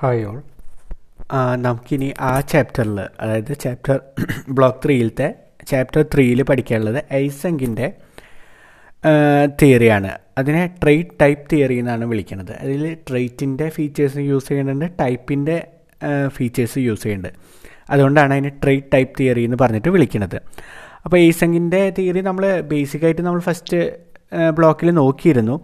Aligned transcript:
Hi 0.00 0.24
all 0.28 0.38
നമുക്കിനി 1.66 2.08
ആ 2.30 2.32
ചാപ്റ്ററിൽ 2.50 2.98
അതായത് 3.22 3.52
ചാപ്റ്റർ 3.62 3.96
ബ്ലോക്ക് 4.56 4.80
ത്രീയിലത്തെ 4.84 5.28
ചാപ്റ്റർ 5.70 6.02
ത്രീയിൽ 6.14 6.40
പഠിക്കാനുള്ളത് 6.50 6.98
ഐസങ്കിന്റെ 7.20 7.86
തിയറിയാണ് 9.60 10.10
അതിനെ 10.40 10.64
ട്രേറ്റ് 10.82 11.16
ടൈപ്പ് 11.22 11.46
തിയറി 11.52 11.78
എന്നാണ് 11.82 12.04
വിളിക്കുന്നത്. 12.10 12.52
അതിൽ 12.64 12.82
ട്രേറ്റിന്റെ 13.08 13.68
ഫീച്ചേഴ്സ് 13.78 14.26
യൂസ് 14.30 14.48
ചെയ്യുന്നുണ്ട് 14.48 14.86
ടൈപ്പിന്റെ 15.00 15.56
ഫീച്ചേഴ്സ് 16.36 16.78
യൂസ് 16.88 17.04
ചെയ്യുന്നുണ്ട് 17.06 17.40
അതുകൊണ്ടാണ് 17.90 18.32
അതിനെ 18.38 18.52
ട്രേറ്റ് 18.64 18.92
ടൈപ്പ് 18.96 19.18
തിയറി 19.20 19.44
എന്ന് 19.48 19.60
പറഞ്ഞിട്ട് 19.64 19.92
വിളിക്കുന്നത് 19.96 20.38
അപ്പോൾ 21.04 21.18
ഏസങ്കിന്റെ 21.26 21.82
തിയറി 21.98 22.24
നമ്മൾ 22.30 22.46
ബേസിക്കായിട്ട് 22.74 23.22
നമ്മൾ 23.22 23.42
ഫസ്റ്റ് 23.50 23.80
ബ്ലോക്കിൽ 24.60 24.90
നോക്കിയിരുന്നു. 25.02 25.58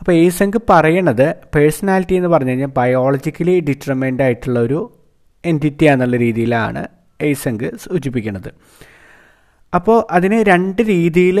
അപ്പോൾ 0.00 0.14
ഏസങ്ക് 0.14 0.58
പറയണത് 0.68 1.26
പേഴ്സണാലിറ്റി 1.54 2.14
എന്ന് 2.14 2.28
പറഞ്ഞു 2.28 2.50
കഴിഞ്ഞാൽ 2.50 2.72
ബയോളജിക്കലി 2.76 3.60
ഡിറ്റർമൈൻഡ് 3.60 4.22
ആയിട്ടുള്ള 4.22 4.58
ഒരു 4.60 4.80
എന്റിറ്റി 5.44 5.84
എന്നുള്ള 5.84 6.16
രീതിയിലാണ് 6.16 6.82
ഏസങ്ക് 7.20 7.68
സൂചിപ്പിക്കുന്നത് 7.76 8.50
അപ്പോൾ 9.72 9.98
അതിനെ 10.10 10.42
രണ്ട് 10.42 10.82
രീതിയിൽ 10.82 11.38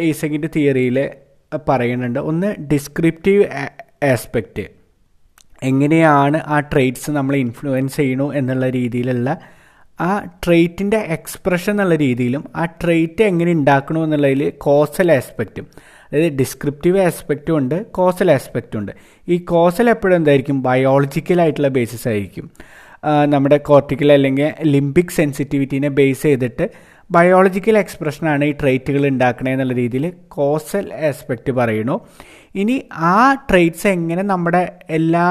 ഏസങ്കിന്റെ 0.00 0.48
തിയറിയിൽ 0.56 0.98
പറയുന്നുണ്ട് 1.66 2.20
ഒന്ന് 2.20 2.48
ഡിസ്ക്രിപ്റ്റീവ് 2.72 3.44
ആസ്പെക്റ്റ് 4.04 4.64
എങ്ങനെയാണ് 5.62 6.38
ആ 6.46 6.58
ട്രേറ്റ്സ് 6.72 7.10
നമ്മളെ 7.10 7.38
ഇൻഫ്ലുവൻസ് 7.38 7.96
ചെയ്യണു 7.96 8.32
എന്നുള്ള 8.32 8.66
രീതിയിലുള്ള 8.70 9.30
ആ 9.98 10.12
ട്രേറ്റിന്റെ 10.44 11.00
എക്സ്പ്രഷൻ 11.10 11.72
എന്നുള്ള 11.72 11.94
രീതിയിലും 11.96 12.44
ആ 12.56 12.64
ട്രേറ്റ് 12.82 13.22
എങ്ങനെ 13.22 13.52
ഉണ്ടാക്കണു 13.52 14.00
എന്നുള്ളതിൽ 14.04 14.52
കോസൽ 14.58 15.12
ആസ്പെക്റ്റും 15.12 15.66
അതായത് 16.12 16.32
ഡിസ്ക്രിപ്റ്റീവ് 16.32 16.98
ആസ്പെക്റ്റും 17.00 17.56
ഉണ്ട് 17.58 17.86
കോസൽ 17.86 18.30
ആസ്പെക്റ്റും 18.32 18.78
ഉണ്ട്. 18.78 18.92
ഈ 19.28 19.36
കോസൽ 19.38 19.90
എപ്പോഴും 19.90 20.16
എന്തായിരിക്കും? 20.16 20.62
ബയോളജിക്കൽ 20.62 21.40
ആയിട്ടുള്ള 21.40 21.68
ബേസിസ് 21.68 22.08
ആയിരിക്കും. 22.08 22.50
നമ്മുടെ 23.26 23.56
കോർട്ടിക്കൽ 23.56 24.12
അല്ലെങ്കിൽ 24.12 24.52
ലിംബിക് 24.64 25.14
സെൻസിറ്റിവിറ്റീനെ 25.16 25.88
ബേസ് 25.88 26.22
ചെയ്തിട്ട് 26.22 26.70
ബയോളജിക്കൽ 27.10 27.78
എക്സ്പ്രഷനാണ് 27.78 28.44
ഈ 28.44 28.52
ട്രേറ്റുകൾ 28.52 29.06
ഉണ്ടാക്കണേ 29.06 29.52
എന്നുള്ള 29.52 29.72
രീതിയിൽ 29.72 30.12
കോസൽ 30.28 30.94
ആസ്പെക്റ്റ് 31.08 31.52
പറയുന്നു. 31.52 32.00
ഇനി 32.54 32.76
ആ 33.12 33.34
ട്രേറ്റ്സ് 33.50 33.86
എങ്ങനെ 33.86 34.22
നമ്മുടെ 34.22 34.62
എല്ലാ 34.90 35.26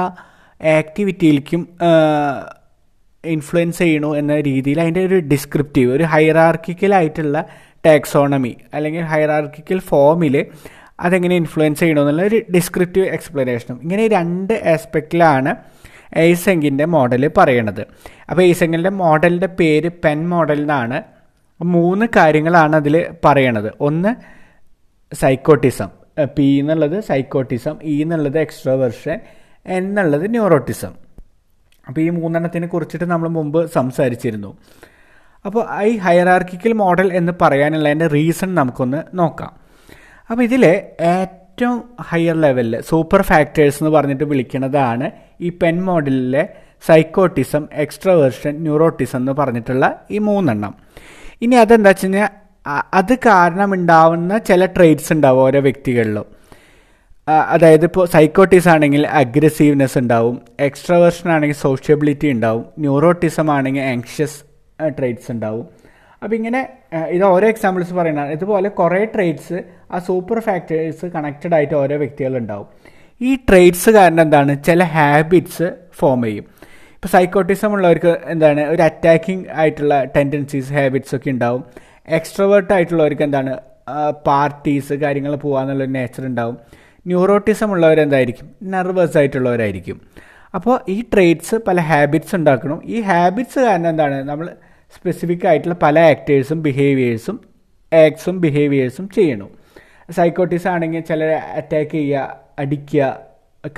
ആക്ടിവിറ്റിയിലേക്കും 0.62 1.62
ഇൻഫ്ലുവൻസ് 3.24 3.80
ചെയ്യണു 3.80 4.18
എന്ന 4.18 4.40
രീതിയിൽ 4.40 4.82
അതിന്റെ 4.82 5.06
ഒരു 5.06 5.18
ഡിസ്ക്രിപ്റ്റീവ് 5.20 5.94
ഒരു 5.94 6.04
ഹൈറാർക്കിക്കൽ 6.04 6.96
ആയിട്ടുള്ള 6.96 7.38
ടാക്സോണമി 7.86 8.54
അല്ലെങ്കിൽ 8.74 9.04
ഹൈറാർക്കിക്കൽ 9.14 9.80
ഫോമിൽ 9.90 10.36
അതെങ്ങനെ 11.00 11.36
ഇൻഫ്ലുവൻസ് 11.36 11.80
ചെയ്യണമെന്നുള്ള 11.80 12.22
ഒരു 12.22 12.40
ഡിസ്ക്രിപ്റ്റീവ് 12.56 13.08
എക്സ്പ്ലനേഷനും 13.18 13.78
ഇങ്ങനെ 13.84 14.08
രണ്ട് 14.08 14.54
ആസ്പെക്റ്റിലാണ് 14.74 15.52
എയ്സെങ്കിന്റെ 16.24 16.86
മോഡൽ 16.86 17.24
പറയണത്. 17.38 17.82
അപ്പോൾ 18.30 18.42
എയ്സെങ്കിന്റെ 18.42 18.90
മോഡലിന്റെ 18.90 19.50
പേര് 19.60 19.90
പെൻ 20.06 20.30
മോഡൽ 20.30 20.60
എന്നാണ് 20.62 20.98
മൂന്ന് 21.64 22.06
കാര്യങ്ങളാണ് 22.18 22.76
അതിൽ 22.76 22.96
പറയണത്. 23.26 23.70
ഒന്ന് 23.80 24.12
സൈക്കോട്ടിസം 25.22 25.90
പി 26.36 26.48
എന്നുള്ളത് 26.60 26.98
സൈക്കോട്ടിസം 27.02 27.76
ഇ 27.84 28.02
എന്നുള്ളത് 28.02 28.40
എക്സ്ട്രോവേർഷൻ 28.40 29.20
എന്നുള്ളത് 29.78 30.26
ന്യൂറോട്ടിസം 30.32 30.94
അപ്പോൾ 31.88 32.02
ഈ 32.02 32.10
മൂന്നെണ്ണത്തിനെ 32.10 32.68
കുറിച്ചിട്ട് 32.68 33.06
നമ്മൾ 33.06 33.28
മുമ്പ് 33.28 33.60
സംസാരിച്ചിരുന്നു. 33.78 34.52
അപ്പോൾ 35.46 35.64
ഈ 35.90 35.94
ഹയറാർക്കിക്കൽ 36.06 36.74
മോഡൽ 36.84 37.14
എന്ന് 37.20 37.34
പറയാനുള്ള 37.42 37.90
അതിന്റെ 37.90 38.08
റീസൺ 38.08 38.50
നമുക്കൊന്ന് 38.56 39.02
നോക്കാം. 39.20 39.52
അപ്പോൾ 40.30 40.44
ഇതിൽ 40.48 40.64
ഏറ്റവും 41.12 41.78
ഹയർ 42.10 42.36
ലെവലിൽ 42.46 42.82
സൂപ്പർ 42.90 43.22
ഫാക്ടേഴ്സ് 43.22 43.80
എന്ന് 43.82 43.92
പറഞ്ഞിട്ട് 43.98 44.24
വിളിക്കുന്നതാണ് 44.24 45.08
ഈ 45.42 45.50
പെൻ 45.62 45.78
മോഡലിലെ 45.86 46.44
സൈക്കോട്ടിസം 46.88 47.64
എക്സ്ട്രവേർഷൻ 47.84 48.54
ന്യൂറോട്ടിസം 48.66 49.18
എന്ന് 49.22 49.34
പറഞ്ഞിട്ടുള്ള 49.40 49.86
ഈ 50.12 50.18
മൂന്നെണ്ണം. 50.28 50.74
ഇനി 51.42 51.56
അതെന്താ 51.56 51.90
വെച്ച് 51.90 52.06
കഴിഞ്ഞാൽ 52.06 52.30
അത് 52.94 53.14
കാരണമുണ്ടാവുന്ന 53.26 54.38
ചില 54.50 54.66
ട്രേറ്റ്സ് 54.66 55.12
ഉണ്ടാവും 55.14 55.42
ഓരോ 55.44 55.60
വ്യക്തികളിലും. 55.68 56.28
അതായത് 57.54 57.86
ഇപ്പോൾ 57.86 58.06
സൈക്കോട്ടിസം 58.14 58.72
ആണെങ്കിൽ 58.72 59.04
അഗ്രസീവ്നെസ് 59.22 59.98
ഉണ്ടാവും 59.98 60.36
എക്സ്ട്രവേർഷൻ 60.68 61.28
ആണെങ്കിൽ 61.36 61.58
സോഷ്യബിലിറ്റി 61.68 62.28
ഉണ്ടാവും 62.36 62.64
ന്യൂറോട്ടിസം 62.86 63.52
ആണെങ്കിൽ 63.58 63.84
ആങ്ഷ്യസ് 63.92 64.40
ട്രേറ്റ്സ് 64.88 65.32
ഉണ്ടാവും. 65.32 65.66
അപ്പോൾ 66.24 66.36
ഇങ്ങനെ 66.36 66.70
ഇത് 67.10 67.24
ഓരോ 67.24 67.48
എക്സാമ്പിൾസ് 67.48 67.94
പറയുന്നതാണ് 67.94 68.32
ഇതുപോലെ 68.32 68.70
കുറേ 68.70 69.06
ട്രേഡ്സ് 69.06 69.64
ആ 69.92 70.00
സൂപ്പർ 70.00 70.40
ഫാക്ടേഴ്സ് 70.40 71.06
കണക്റ്റഡ് 71.06 71.56
ആയിട്ട് 71.56 71.74
ഓരോ 71.74 71.98
വ്യക്തികളുണ്ടാവും 71.98 72.68
ഈ 73.22 73.36
ട്രേഡ്സ് 73.36 73.90
കാരണം 73.90 74.22
എന്താണ്? 74.22 74.64
ചില 74.64 74.84
ഹാബിറ്റ്സ് 74.84 75.68
ഫോം 75.94 76.24
ചെയ്യും. 76.24 76.46
ഇപ്പോൾ 76.96 77.08
സൈക്കോട്ടിസം 77.08 77.74
ഉള്ളവർക്ക് 77.74 78.18
എന്താണ്? 78.26 78.62
ഒരു 78.62 78.82
അറ്റാക്കിംഗ് 78.82 79.46
ആയിട്ടുള്ള 79.50 80.04
ടെൻഡൻസീസ് 80.04 80.74
ഹാബിറ്റ്സ് 80.74 81.16
ഒക്കെ 81.16 81.30
ഉണ്ടാവും. 81.30 81.64
എക്സ്ട്രോവേർട്ട് 82.08 82.74
ആയിട്ടുള്ളവർക്ക് 82.74 83.24
എന്താണ്? 83.24 83.58
പാർട്ടീസ് 84.28 84.94
കാര്യങ്ങൾ 84.94 85.36
പോകാന്നുള്ളൊരു 85.36 85.92
നേച്ചർ 85.92 86.26
ഉണ്ടാവും. 86.26 86.58
ന്യൂറോട്ടിസം 87.08 87.72
ഉള്ളവരെന്തായിരിക്കും 87.72 88.50
നെർവസ് 88.64 89.18
ആയിട്ടുള്ളവരായിരിക്കും. 89.18 90.02
അപ്പോൾ 90.56 90.80
ഈ 90.90 91.04
ട്രേറ്റ്സ് 91.14 91.56
പല 91.68 91.80
ഹാബിറ്റ്സ് 91.80 92.36
ഉണ്ടാക്കണം. 92.36 92.82
ഈ 92.86 93.02
ഹാബിറ്റ്സ് 93.02 93.60
കാരണം 93.60 93.90
എന്താണ്? 93.90 94.24
നമ്മൾ 94.30 94.50
സ്പെസിഫിക് 94.96 95.48
ആയിട്ടുള്ള 95.48 95.76
പല 95.84 96.00
ആക്ടേഴ്സും 96.00 96.60
ബിഹേവിയേഴ്സും 96.64 97.38
ആക്ട്സും 97.92 98.42
ബിഹേവിയേഴ്സും 98.42 99.10
ചെയ്യണം. 99.10 99.50
സൈക്കോട്ടിസ് 100.18 100.68
ആണെങ്കിൽ 100.68 101.02
ചിലർ 101.10 101.32
അറ്റാക്ക് 101.60 101.92
ചെയ്യുക 101.92 102.38
അടിക്കുക 102.60 103.04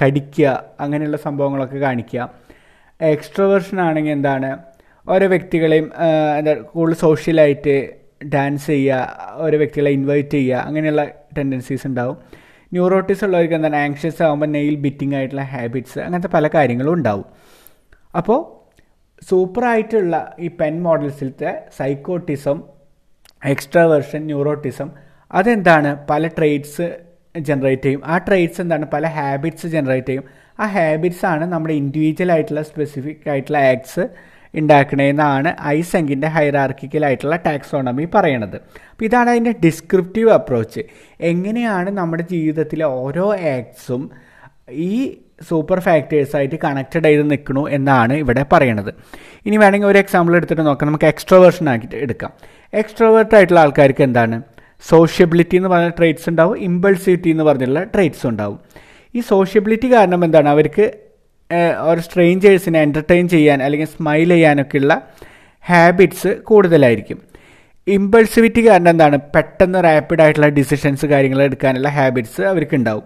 കടിക്കുക 0.02 0.48
അങ്ങനെയുള്ള 0.80 1.18
സംഭവങ്ങളൊക്കെ 1.18 1.78
കാണിക്കുക. 1.78 2.30
എക്സ്ട്രോവേർഷൻ 3.02 3.82
ആണെങ്കിൽ 3.82 4.12
എന്താണ്? 4.12 4.50
ഓരോ 5.08 5.28
വ്യക്തികളെയും 5.28 5.92
എന്താ 6.40 6.54
കൂടുതൽ 6.54 6.98
സോഷ്യലായിട്ട് 6.98 7.76
ഡാൻസ് 8.34 8.68
ചെയ്യുക 8.68 9.34
ഓരോ 9.46 9.58
വ്യക്തികളെ 9.58 9.92
ഇൻവൈറ്റ് 9.92 10.30
ചെയ്യുക 10.30 10.66
അങ്ങനെയുള്ള 10.68 11.04
ടെൻഡൻസീസ് 11.38 11.88
ഉണ്ടാവും. 11.88 12.18
ന്യൂറോട്ടിസ് 12.74 13.24
ഉള്ളവർക്ക് 13.26 13.56
എന്താണ്? 13.56 13.76
ആങ്ഷ്യസ് 13.76 14.24
ആകുമ്പോൾ 14.24 14.46
നെയിൽ 14.46 14.76
ബിറ്റിംഗ് 14.76 15.16
ആയിട്ടുള്ള 15.16 15.42
ഹാബിറ്റ്സ് 15.54 16.00
അങ്ങനത്തെ 16.00 16.28
പല 16.28 16.48
കാര്യങ്ങളും 16.56 16.94
ഉണ്ടാവും. 16.94 17.26
അപ്പോൾ 18.20 18.61
സൂപ്പറായിട്ടുള്ള 19.32 20.16
ഈ 20.40 20.48
പെൻ 20.48 20.84
മോഡൽസിലത്തെ 20.84 21.52
സൈക്കോട്ടിസം 21.78 22.58
എക്സ്ട്രാവേർഷൻ 23.46 24.22
ന്യൂറോട്ടിസം 24.26 24.90
അതെന്താണ്? 25.32 26.08
പല 26.10 26.28
ട്രേറ്റ്സ് 26.28 26.88
ജനറേറ്റ് 27.40 27.84
ചെയ്യും. 27.84 28.02
ആ 28.06 28.18
ട്രേറ്റ്സ് 28.18 28.62
എന്താണ്? 28.62 28.86
പല 28.94 29.08
ഹാബിറ്റ്സ് 29.08 29.68
ജനറേറ്റ് 29.68 30.08
ചെയ്യും. 30.08 30.26
ആ 30.60 30.66
ഹാബിറ്റ്സ് 30.66 31.26
ആണ് 31.26 31.46
നമ്മുടെ 31.46 31.74
ഇൻഡിവിജ്വൽ 31.74 32.32
ആയിട്ടുള്ള 32.32 32.62
സ്പെസിഫിക് 32.62 33.30
ആയിട്ടുള്ള 33.30 33.58
ആക്ട്സ് 33.58 34.04
ഉണ്ടാക്കണേന്നാണ് 34.56 35.56
ഐസെങ്കിന്റെ 35.68 36.28
ഹൈറാർക്കിക്കൽ 36.28 37.06
ആയിട്ടുള്ള 37.06 37.36
ടാക്സോണമി 37.36 38.08
പറയണത്. 38.16 38.58
അപ്പോൾ 38.92 39.06
ഇതാണ് 39.06 39.30
അതിന്റെ 39.30 39.56
ഡിസ്ക്രിപ്റ്റീവ് 39.66 40.32
അപ്രോച്ച് 40.32 40.82
എങ്ങനെയാണ് 41.22 41.90
നമ്മുടെ 41.92 42.24
ജീവിതത്തിലെ 42.24 42.86
ഓരോ 42.86 43.28
ആക്ട്സും 43.36 44.12
ഈ 44.72 44.94
സൂപ്പർ 45.50 45.80
ഫാക്ടേഴ്സായിട്ട് 45.80 46.56
കണക്റ്റഡ് 46.64 47.04
ചെയ്ത് 47.04 47.32
നിൽക്കണു 47.32 47.70
എന്നാണ് 47.70 48.14
ഇവിടെ 48.14 48.46
പറയണത്. 48.52 48.90
ഇനി 49.46 49.58
വേണമെങ്കിൽ 49.58 49.88
ഒരു 49.88 49.98
എക്സാമ്പിൾ 49.98 50.36
എടുത്തിട്ട് 50.36 50.62
നോക്കാം. 50.62 50.88
നമുക്ക് 50.88 51.06
എക്സ്ട്രോവേർഷൻ 51.06 51.70
ആക്കിയിട്ട് 51.70 51.96
എടുക്കാം. 51.96 52.32
എക്സ്ട്രോവേർട്ട് 52.74 53.36
ആയിട്ടുള്ള 53.36 53.60
ആൾക്കാർക്ക് 53.60 54.04
എന്താണ്? 54.04 54.42
സോഷ്യബിലിറ്റി 54.90 55.56
എന്ന് 55.56 55.70
പറഞ്ഞ 55.70 55.90
ട്രേറ്റ്സ് 55.90 56.30
ഉണ്ടാവും. 56.30 56.58
ഇമ്പൾസിവിറ്റി 56.58 57.30
എന്ന് 57.30 57.44
പറഞ്ഞിട്ടുള്ള 57.44 57.84
ട്രേറ്റ്സ് 57.84 58.28
ഉണ്ടാവും. 58.28 58.60
ഈ 59.16 59.20
സോഷ്യബിലിറ്റി 59.20 59.94
കാരണം 59.94 60.26
എന്താണ്? 60.26 60.50
അവർക്ക് 60.50 60.86
ഒരു 61.80 62.00
സ്ട്രേഞ്ചേഴ്സിനെ 62.00 62.82
എന്റർടൈൻ 62.82 63.30
ചെയ്യാൻ 63.30 63.64
അല്ലെങ്കിൽ 63.64 63.88
സ്മൈൽ 63.88 64.30
ചെയ്യാനൊക്കെയുള്ള 64.30 65.02
ഹാബിറ്റ്സ് 65.70 66.28
കൂടുതലായിരിക്കും. 66.28 67.22
ഇമ്പൾസിവിറ്റി 67.88 68.70
കാരണം 68.70 68.90
എന്താണ്? 68.90 69.18
പെട്ടെന്ന് 69.36 69.84
റാപ്പിഡ് 69.84 70.22
ആയിട്ടുള്ള 70.22 70.48
ഡിസിഷൻസ് 70.48 71.06
കാര്യങ്ങൾ 71.06 71.44
എടുക്കാനുള്ള 71.44 71.90
ഹാബിറ്റ്സ് 71.90 72.42
അവർക്ക് 72.42 72.76
ഉണ്ടാവും. 72.76 73.04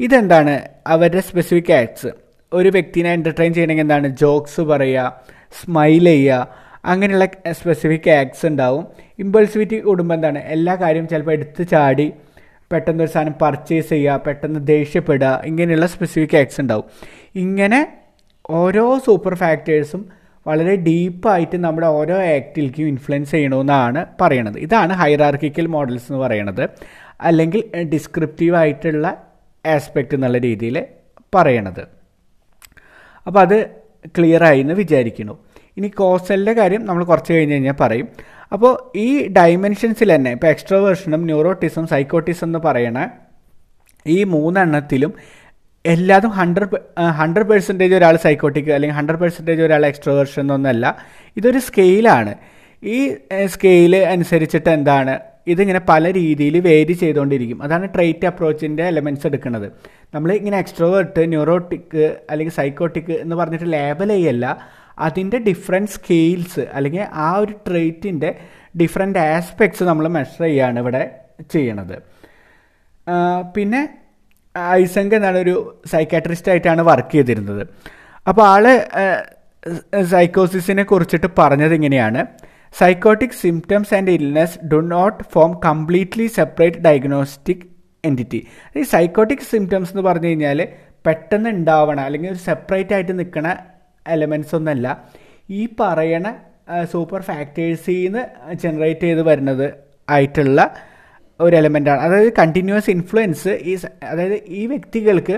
ഇതെന്താണ് 0.00 0.68
അവരുടെ 0.86 1.20
സ്പെസിഫിക് 1.20 1.72
ആക്ട്സ് 1.72 2.06
ഒരു 2.52 2.68
വ്യക്തിനെ 2.68 3.12
എന്റർടൈൻ 3.12 3.54
ചെയ്യണമെങ്കിൽ 3.54 3.84
എന്താണ്? 3.84 4.08
ജോക്സ് 4.16 4.60
പറയുക 4.60 5.22
സ്മൈൽ 5.62 6.04
ചെയ്യുക 6.04 6.48
അങ്ങനെയുള്ള 6.84 7.28
സ്പെസിഫിക് 7.52 8.10
ആക്ട്സ് 8.10 8.46
ഉണ്ടാവും. 8.46 8.86
ഇമ്പൾസിവിറ്റി 9.18 9.76
കൂടുമ്പോൾ 9.76 10.14
എന്താണ്? 10.14 10.38
എല്ലാ 10.38 10.74
കാര്യവും 10.74 11.08
ചിലപ്പോൾ 11.08 11.32
എടുത്ത് 11.32 11.68
ചാടി 11.68 12.12
പെട്ടെന്ന് 12.72 13.04
ഒരു 13.04 13.10
സാധനം 13.10 13.32
പർച്ചേസ് 13.32 13.88
ചെയ്യുക 13.88 14.22
പെട്ടെന്ന് 14.26 14.66
ദേഷ്യപ്പെടുക 14.66 15.42
ഇങ്ങനെയുള്ള 15.44 15.86
സ്പെസിഫിക് 15.86 16.36
ആക്ട്സ് 16.36 16.60
ഉണ്ടാവും. 16.60 16.84
ഇങ്ങനെ 17.34 17.92
ഓരോ 18.50 18.98
സൂപ്പർ 19.06 19.34
ഫാക്ടേഴ്സും 19.34 20.08
വളരെ 20.46 20.76
ഡീപ്പായിട്ട് 20.76 21.56
നമ്മുടെ 21.56 21.86
ഓരോ 21.86 22.16
ആക്ടിലേക്കും 22.16 22.86
ഇൻഫ്ലുവൻസ് 22.86 23.30
ചെയ്യണമെന്നാണ് 23.30 24.06
പറയണത്. 24.20 24.58
ഇതാണ് 24.58 24.92
ഹൈറാർക്കിക്കൽ 24.92 25.66
മോഡൽസ് 25.66 26.12
എന്ന് 26.12 26.22
പറയണത്. 26.24 26.68
അല്ലെങ്കിൽ 27.20 27.82
ഡിസ്ക്രിപ്റ്റീവ് 27.82 28.56
ആയിട്ടുള്ള 28.56 29.25
ആസ്പെക്റ്റ് 29.74 30.14
എന്നുള്ള 30.16 30.38
രീതിയിൽ 30.38 30.76
പറയണത്. 31.34 31.84
അപ്പോൾ 33.26 33.40
അത് 33.46 33.58
ക്ലിയർ 34.18 34.44
ആയി 34.48 34.60
എന്ന് 34.60 34.74
വിചാരിക്കുന്നു. 34.74 35.34
ഇനി 35.76 35.88
കോസലിന്റെ 36.00 36.52
കാര്യം 36.52 36.82
നമ്മൾ 36.84 37.04
കുറച്ച് 37.04 37.32
കഴിഞ്ഞ് 37.32 37.54
കഴിഞ്ഞാൽ 37.54 37.76
പറയും. 37.80 38.08
അപ്പോൾ 38.52 38.72
ഈ 38.96 39.08
ഡയമെൻഷൻസിൽ 39.38 40.14
തന്നെ 40.14 40.30
ഇപ്പോൾ 40.36 40.46
എക്സ്ട്രോവേർഷനും 40.46 41.22
ന്യൂറോട്ടിസം 41.30 41.86
സൈക്കോട്ടിസം 41.86 42.46
എന്ന് 42.46 42.58
പറയണ 42.58 42.98
ഈ 44.06 44.18
മൂന്നെണ്ണത്തിലും 44.34 45.12
എല്ലാതും 45.84 46.30
ഹൺഡ്രഡ് 46.30 46.78
ഹൺഡ്രഡ് 47.20 47.48
പെർസെന്റേജ് 47.48 47.94
ഒരാൾ 47.94 48.16
സൈക്കോട്ടിക് 48.16 48.70
അല്ലെങ്കിൽ 48.76 48.96
ഹൺഡ്രഡ് 48.96 49.20
പെർസെന്റേജ് 49.20 49.62
ഒരാൾ 49.62 49.86
എക്സ്ട്രോവേർഷൻ 49.86 50.40
എന്നൊന്നല്ല. 50.42 50.84
ഇതൊരു 51.36 51.58
സ്കെയിലാണ് 51.58 52.32
ഈ 52.82 52.98
സ്കെയിൽ 53.54 53.96
അനുസരിച്ചിട്ട് 53.96 54.70
എന്താണ് 54.70 55.14
ഇതിങ്ങനെ 55.46 55.80
പല 55.88 56.12
രീതിയിൽ 56.12 56.54
വേരി 56.60 56.94
ചെയ്തുകൊണ്ടിരിക്കും. 57.02 57.58
അതാണ് 57.62 57.86
ട്രേറ്റ് 57.94 58.26
അപ്രോച്ചിന്റെ 58.30 58.84
എലമെന്റ്സ് 58.92 59.26
എടുക്കുന്നത്. 59.26 59.68
നമ്മൾ 60.14 60.32
ഇങ്ങനെ 60.32 60.58
എക്സ്ട്രോവേർട്ട് 60.58 61.22
ന്യൂറോട്ടിക് 61.34 62.16
അല്ലെങ്കിൽ 62.30 62.54
സൈക്കോട്ടിക് 62.54 63.12
എന്ന് 63.12 63.36
പറഞ്ഞിട്ട് 63.36 63.68
ലേബൽ 63.72 64.08
ചെയ്യല്ല. 64.08 64.46
അതിന്റെ 64.98 65.38
ഡിഫറെന്റ് 65.48 65.90
സ്കെയിൽസ് 65.90 66.64
അല്ലെങ്കിൽ 66.76 67.02
ആ 67.26 67.28
ഒരു 67.42 67.54
ട്രേറ്റിന്റെ 67.66 68.30
ഡിഫറെന്റ് 68.80 69.18
ആസ്പെക്ട്സ് 69.18 69.84
നമ്മൾ 69.90 70.06
മെഷർ 70.16 70.42
ചെയ്യുകയാണ് 70.44 70.78
ഇവിടെ 70.78 71.02
ചെയ്യണത്. 71.54 71.96
പിന്നെ 73.56 73.80
ഐസങ്ക് 74.80 75.14
എന്നാണ് 75.14 75.38
ഒരു 75.38 75.54
സൈക്കാട്രിസ്റ്റ് 75.92 76.50
ആയിട്ടാണ് 76.52 76.82
വർക്ക് 76.90 77.12
ചെയ്തിരുന്നത്. 77.12 77.62
അപ്പോൾ 78.28 78.44
ആൾ 78.52 78.64
സൈക്കോസിസിനെ 80.12 80.82
കുറിച്ചിട്ട് 80.82 81.28
പറഞ്ഞത് 81.38 81.74
ഇങ്ങനെയാണ്. 81.74 82.20
Psychotic 82.78 83.36
symptoms 83.44 83.92
and 83.96 84.12
illness 84.18 84.58
do 84.72 84.78
not 84.94 85.22
form 85.34 85.52
completely 85.66 86.26
separate 86.38 86.80
diagnostic 86.86 87.64
entity 88.04 88.40
ഈ 88.80 88.82
സൈക്കോട്ടിക് 88.94 89.46
സിംറ്റംസ് 89.52 89.92
എന്ന് 89.92 90.04
പറഞ്ഞു 90.08 90.28
കഴിഞ്ഞാൽ 90.30 90.58
പെട്ടെന്ന് 91.06 91.50
ഉണ്ടാവണ 91.56 91.98
അല്ലെങ്കിൽ 92.08 92.30
ഒരു 92.34 92.42
സെപ്പറേറ്റ് 92.48 92.94
ആയിട്ട് 92.96 93.14
നിൽക്കണ 93.20 93.46
എലമെൻസ് 94.06 94.52
ഒന്നല്ല. 94.58 94.86
ഈ 95.58 95.62
പറയണ 95.80 96.26
സൂപ്പർ 96.92 97.20
ഫാക്ടേഴ്സിൽ 97.30 97.98
നിന്ന് 98.04 98.22
ജനറേറ്റ് 98.62 99.06
ചെയ്ത് 99.08 99.22
വരുന്നത് 99.30 99.66
ആയിട്ടുള്ള 100.14 100.60
ഒരു 101.40 101.54
എലമെന്റാണ് 101.60 102.00
അതായത് 102.06 102.30
കണ്ടിന്യൂസ് 102.40 102.90
ഇൻഫ്ലുവൻസ് 102.94 103.52
ഈ 103.70 103.72
അതായത് 104.10 104.36
ഈ 104.60 104.62
വ്യക്തികൾക്ക് 104.72 105.34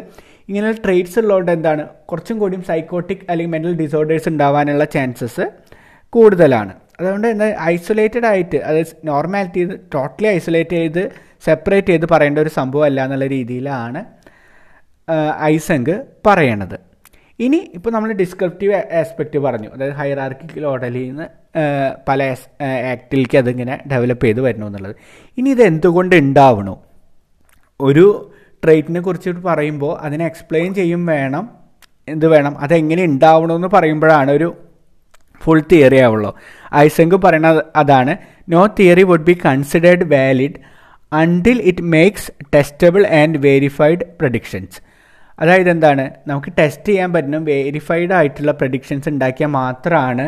ഇങ്ങനെ 0.49 0.69
ട്രേറ്റ്സ് 0.85 1.19
ഉള്ളതുകൊണ്ട് 1.23 1.53
എന്താണ്? 1.57 1.83
കുറച്ചും 2.11 2.37
കൂടിയും 2.43 2.63
സൈക്കോട്ടിക് 2.71 3.25
അല്ലെങ്കിൽ 3.31 3.53
മെന്റൽ 3.55 3.75
ഡിസോർഡേഴ്സ് 3.83 4.29
ഉണ്ടാവാനുള്ള 4.33 4.85
ചാൻസസ് 4.97 5.47
കൂടുതലാണ്. 6.13 6.75
അതുകൊണ്ട് 6.99 7.27
എന്താ 7.33 7.47
ഐസൊലേറ്റഡ് 7.73 8.27
ആയിട്ട് 8.33 8.59
അതായത് 8.69 8.93
നോർമാലിറ്റി 9.11 9.63
ടോട്ടലി 9.95 10.29
ഐസൊലേറ്റ് 10.37 10.77
ചെയ്ത് 10.81 11.03
സെപ്പറേറ്റ് 11.47 11.91
ചെയ്ത് 11.93 12.07
പറയേണ്ട 12.13 12.39
ഒരു 12.45 12.53
സംഭവം 12.59 12.87
അല്ല 12.89 13.05
എന്നുള്ള 13.07 13.27
രീതിയിലാണ് 13.37 14.01
ഐസങ്ക് 15.55 15.95
പറയണത്. 16.27 16.79
ഇനി 17.45 17.59
ഇപ്പോൾ 17.77 17.91
നമ്മൾ 17.95 18.11
ഡിസ്ക്രിപ്റ്റീവ് 18.23 18.73
ആസ്പെക്റ്റ് 19.01 19.39
പറഞ്ഞു. 19.45 19.69
അതായത് 19.75 19.97
ഹൈറാർക്കിക്കൽ 20.01 20.65
ഓർഡറിൽ 20.71 20.97
നിന്ന് 21.11 21.27
പല 22.09 22.23
ആക്ടിലേക്ക് 22.95 23.37
അതിങ്ങനെ 23.43 23.75
ഡെവലപ്പ് 23.93 24.27
ചെയ്ത് 24.27 24.41
വരുന്നു 24.47 24.67
എന്നുള്ളത്. 24.71 24.95
ഇനി 25.39 25.49
ഇത് 25.57 25.63
എന്തുകൊണ്ട് 25.71 26.15
ഉണ്ടാവണു 26.25 26.75
ഒരു 27.81 28.07
ട്രേറ്റിനെ 28.63 29.01
കുറിച്ച് 29.07 29.31
പറയുമ്പോൾ 29.51 29.93
അതിനെ 30.07 30.25
എക്സ്പ്ലെയിൻ 30.31 30.71
ചെയ്യും 30.81 31.03
വേണം 31.13 31.45
എന്ത് 32.09 32.27
വേണം 32.33 32.55
അതെങ്ങനെ 32.65 33.03
ഉണ്ടാവണമെന്ന് 33.11 33.71
പറയുമ്പോഴാണ് 33.77 34.31
ഒരു 34.31 34.49
ഫുൾ 35.43 35.63
തിയറി 35.73 35.97
ആവുള്ളൂ. 35.97 36.31
ഐസങ്ക് 36.85 37.17
പറയുന്നത് 37.25 37.65
അതാണ് 37.77 38.17
no 38.49 38.67
theory 38.79 39.03
would 39.03 39.29
be 39.31 39.37
considered 39.45 40.07
valid 40.15 40.59
until 41.13 41.59
it 41.71 41.83
makes 41.83 42.31
testable 42.55 43.07
and 43.21 43.39
verified 43.39 44.05
predictions 44.21 44.79
അതായത് 45.39 45.71
എന്താണ്? 45.71 46.05
നമുക്ക് 46.27 46.51
ടെസ്റ്റ് 46.59 46.89
ചെയ്യാൻ 46.89 47.13
പറ്റുന്ന 47.13 47.37
വേരിഫൈഡ് 47.37 48.13
ആയിട്ടുള്ള 48.13 48.53
പ്രഡിക്ഷൻസ് 48.53 49.09
ഉണ്ടാക്കിയാൽ 49.09 49.51
മാത്രമാണ് 49.51 50.27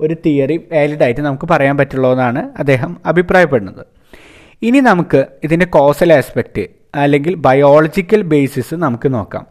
ഒരു 0.00 0.14
തിയറി 0.26 0.56
വാലിഡ് 0.72 1.02
ആയിട്ട് 1.02 1.20
നമുക്ക് 1.20 1.46
പറയാൻ 1.46 1.76
പറ്റുള്ളൂ 1.78 2.12
എന്നാണ് 2.12 2.42
അദ്ദേഹം 2.58 2.92
അഭിപ്രായപ്പെടുന്നത്. 3.06 3.82
ഇനി 4.62 4.80
നമുക്ക് 4.80 5.26
ഇതിന്റെ 5.44 5.66
കോസൽ 5.66 6.12
ആസ്പെക്റ്റ് 6.12 6.64
അല്ലെങ്കിൽ 6.94 7.34
ബയോളജിക്കൽ 7.34 8.22
ബേസിസ് 8.22 8.74
നമുക്ക് 8.74 9.14
നോക്കാം. 9.14 9.46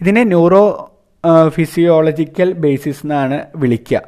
ഇതിനെ 0.00 0.24
ന്യൂറോ 0.24 0.64
ഫിസിയോളജിക്കൽ 1.48 2.52
ബേസിസ് 2.52 3.02
എന്നാണ് 3.04 3.36
വിളിക്കുക. 3.56 4.00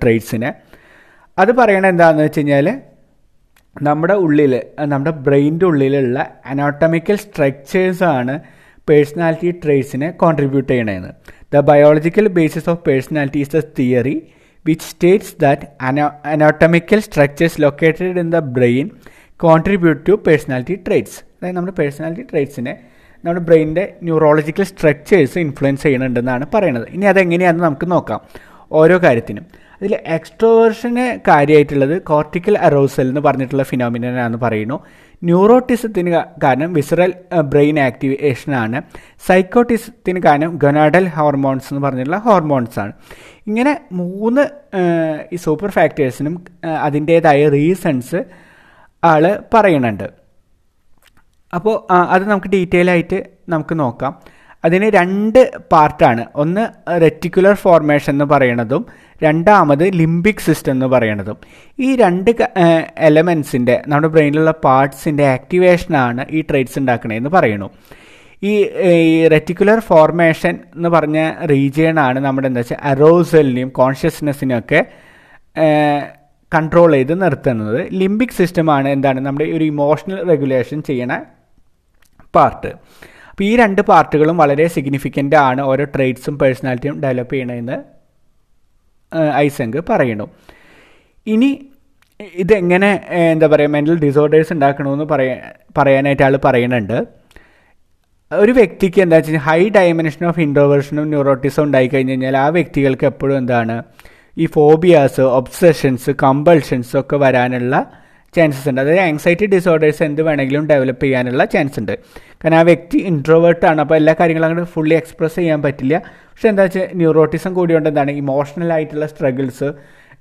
ട്രേഡ്സിനെ 0.00 0.50
അത് 1.38 1.52
പറയണത് 1.54 1.90
എന്താണെന്ന് 1.90 2.24
വെച്ച് 2.24 2.40
കഴിഞ്ഞാൽ 2.40 2.66
നമ്മുടെ 3.76 4.14
ഉള്ളിൽ 4.24 4.52
നമ്മുടെ 4.86 5.12
ബ്രെയിന്റെ 5.26 5.66
ഉള്ളിലുള്ള 5.66 6.18
അനോട്ടമിക്കൽ 6.46 7.16
സ്ട്രക്ചേഴ്സാണ് 7.16 8.34
പേഴ്സണാലിറ്റി 8.88 9.50
ട്രേറ്റ്സിനെ 9.62 10.08
contribute 10.22 10.70
ചെയ്യണതെന്ന് 10.72 11.12
the 11.52 11.60
biological 11.70 12.28
basis 12.38 12.70
of 12.70 12.82
personality 12.86 13.40
is 13.40 13.54
the 13.56 13.60
theory 13.78 14.16
which 14.64 14.86
states 14.86 15.34
that 15.40 15.66
anatomical 16.32 17.00
structures 17.00 17.60
located 17.60 18.20
in 18.24 18.30
the 18.30 18.40
brain 18.56 18.86
contribute 19.40 20.00
to 20.08 20.14
personality 20.26 20.76
traits 20.86 21.18
അതായത് 21.36 21.56
നമ്മുടെ 21.56 21.74
പേഴ്സണാലിറ്റി 21.78 22.22
ട്രേറ്റ്സിനെ 22.22 22.72
നമ്മുടെ 23.24 23.44
ബ്രെയിനിന്റെ 23.44 23.84
ന്യൂറോളജിക്കൽ 24.02 24.64
സ്ട്രക്ചേഴ്സ് 24.64 25.38
ഇൻഫ്ലുവൻസ് 25.38 25.82
ചെയ്യുന്നുണ്ടെന്നാണ് 25.82 26.44
പറയുന്നത് 26.54 26.86
ഇനി 26.88 27.04
അതെങ്ങനെയാണെന്ന് 27.04 27.64
നമുക്ക് 27.64 27.90
നോക്കാം. 27.90 28.20
ഓരോ 28.72 28.98
കാര്യത്തിനും. 28.98 29.46
അതിൽ 29.76 29.92
എക്സ്ട്രോവേർഷന് 30.06 31.04
കാര്യമായിട്ടുള്ളത് 31.28 32.02
കോർട്ടിക്കൽ 32.02 32.58
അറോസൽ 32.58 33.08
എന്ന് 33.08 33.20
പറഞ്ഞിട്ടുള്ള 33.20 33.62
ഫിനോമിനാന്ന് 33.62 34.38
പറയുന്നു. 34.38 34.76
ന്യൂറോട്ടിസത്തിന് 35.24 36.10
കാരണം 36.42 36.72
വിസറൽ 36.72 37.12
ബ്രെയിൻ 37.40 37.80
ആക്ടിവേഷനാണ് 37.80 38.82
സൈക്കോട്ടിസത്തിന് 39.26 40.20
കാരണം 40.22 40.56
ഗൊനാഡൽ 40.56 41.08
ഹോർമോൺസ് 41.08 41.74
എന്ന് 41.74 41.82
പറഞ്ഞിട്ടുള്ള 41.86 42.18
ഹോർമോൺസ് 42.18 42.78
ആണ് 42.78 42.92
ഇങ്ങനെ 43.46 43.80
മൂന്ന് 43.92 44.44
ഈ 45.32 45.36
സൂപ്പർ 45.36 45.70
ഫാക്ടേഴ്സിനും 45.70 46.44
അതിന്റേതായ 46.80 47.48
റീസൺസ് 47.48 48.24
ആൾ 49.04 49.42
പറയുന്നുണ്ട്. 49.54 50.10
അപ്പോൾ 51.54 51.92
അത് 51.92 52.28
നമുക്ക് 52.30 52.48
ഡീറ്റെയിൽ 52.48 52.90
ആയിട്ട് 52.90 53.26
നമുക്ക് 53.48 53.80
നോക്കാം. 53.80 54.39
അതിന് 54.64 54.86
രണ്ട് 54.98 55.40
പാർട്ടാണ്. 55.72 56.22
ഒന്ന് 56.42 56.64
റെറ്റിക്കുലർ 57.04 57.54
ഫോർമേഷൻ 57.64 58.12
എന്ന് 58.12 58.26
പറയണതും 58.32 58.82
രണ്ടാമത് 59.22 59.84
ലിംബിക് 60.00 60.44
സിസ്റ്റം 60.46 60.72
എന്ന് 60.72 60.88
പറയണതും. 60.94 61.38
ഈ 61.78 61.88
രണ്ട് 62.02 62.30
എലമെൻസിന്റെ 63.08 63.76
നമ്മുടെ 63.86 64.10
ബ്രെയിനിലുള്ള 64.14 64.54
പാർട്സിന്റെ 64.66 65.26
ആക്ടിവേഷനാണ് 65.36 66.24
ഈ 66.30 66.40
ട്രേറ്റ്സ് 66.50 66.78
ഉണ്ടാക്കണതെന്ന് 66.82 67.32
പറയണു 67.38 67.68
ഈ 68.50 68.52
റെറ്റിക്കുലർ 69.32 69.78
ഫോർമേഷൻ 69.88 70.54
എന്ന് 70.76 70.88
പറഞ്ഞ 70.88 71.18
റീജിയനാണ് 71.52 72.18
നമ്മുടെ 72.26 72.48
എന്താ 72.50 72.60
വെച്ചാൽ 72.60 72.80
അറോസലിനെയും 72.90 73.70
കോൺഷ്യസ്നെസ്സിനെയും 73.80 74.60
ഒക്കെ 74.60 74.80
കൺട്രോൾ 76.52 76.92
ചെയ്ത് 76.96 77.12
നിർത്തുന്നത്. 77.22 77.80
ലിംബിക് 78.00 78.36
സിസ്റ്റമാണ് 78.38 78.88
എന്താണ് 78.88 79.20
നമ്മുടെ 79.26 79.46
ഒരു 79.56 79.64
ഇമോഷണൽ 79.64 80.20
റെഗുലേഷൻ 80.30 80.78
ചെയ്യണ 80.88 81.12
പാർട്ട് 82.36 82.70
അപ്പോൾ 83.40 83.50
ഈ 83.50 83.56
രണ്ട് 83.56 83.82
പാർട്ടുകളും 83.82 84.36
വളരെ 84.36 84.64
സിഗ്നിഫിക്കന്റ് 84.68 85.36
ആണ്. 85.36 85.60
ഓരോ 85.62 85.84
ട്രേഡ്സും 85.84 86.38
പേഴ്സണാലിറ്റിയും 86.38 86.96
ഡെവലപ്പ് 87.00 87.34
ചെയ്യണമെന്ന് 87.34 87.76
ഐസങ്ക് 89.36 89.78
പറയുന്നു. 89.90 90.26
ഇനി 91.26 91.48
ഇതെങ്ങനെ 92.20 92.90
എന്താ 93.32 93.46
പറയുക 93.46 93.72
മെന്റൽ 93.76 93.96
ഡിസോർഡേഴ്സ് 93.98 94.52
ഉണ്ടാക്കണമെന്ന് 94.52 95.04
പറയാ 95.04 95.36
പറയാനായിട്ട് 95.78 96.22
ആൾ 96.22 96.36
പറയുന്നുണ്ട്. 96.44 96.98
ഒരു 98.32 98.52
വ്യക്തിക്ക് 98.52 99.00
എന്താ 99.00 99.16
വെച്ചാൽ 99.16 99.36
ഹൈ 99.36 99.68
ഡയമെൻഷൻ 99.68 100.26
ഓഫ് 100.26 100.40
ഇൻട്രോവേർഷനും 100.40 101.08
ന്യൂറോട്ടിസും 101.08 101.62
ഉണ്ടായി 101.64 101.88
കഴിഞ്ഞ് 101.88 102.12
കഴിഞ്ഞാൽ 102.12 102.36
ആ 102.36 102.48
വ്യക്തികൾക്ക് 102.58 103.04
എപ്പോഴും 103.04 103.36
എന്താണ് 103.38 103.82
ഈ 104.38 104.46
ഫോബിയാസ് 104.46 105.20
ഒബ്സെഷൻസ് 105.20 106.10
കമ്പൾഷൻസ് 106.10 106.94
ഒക്കെ 106.96 107.16
വരാനുള്ള 107.16 107.74
ചാൻസസ് 108.36 108.68
ഉണ്ട്. 108.70 108.80
അതായത് 108.80 109.02
ആങ്സൈറ്റി 109.08 109.46
ഡിസോർഡേഴ്സ് 109.54 110.02
എന്ത് 110.08 110.22
വേണമെങ്കിലും 110.28 110.64
ഡെവലപ്പ് 110.72 111.04
ചെയ്യാനുള്ള 111.04 111.44
ചാൻസ് 111.54 111.78
ഉണ്ട്. 111.80 111.94
കാരണം 112.42 112.58
ആ 112.58 112.64
വ്യക്തി 112.70 112.98
ഇൻട്രോവേർട്ട് 113.10 113.64
ആണ്. 113.70 113.80
അപ്പോൾ 113.84 113.96
എല്ലാ 114.00 114.14
കാര്യങ്ങളും 114.20 114.48
അങ്ങോട്ട് 114.48 114.72
ഫുള്ളി 114.74 114.94
എക്സ്പ്രസ് 115.02 115.36
ചെയ്യാൻ 115.40 115.62
പറ്റില്ല. 115.68 115.96
പക്ഷെ 116.32 116.48
എന്താ 116.52 116.62
വെച്ചാൽ 116.66 116.86
ന്യൂറോട്ടിസം 117.00 117.54
കൂടിയുണ്ട് 117.58 117.90
എന്താണ് 117.92 118.12
ഇമോഷണൽ 118.22 118.70
ആയിട്ടുള്ള 118.76 119.06
സ്ട്രഗിൾസ് 119.14 119.70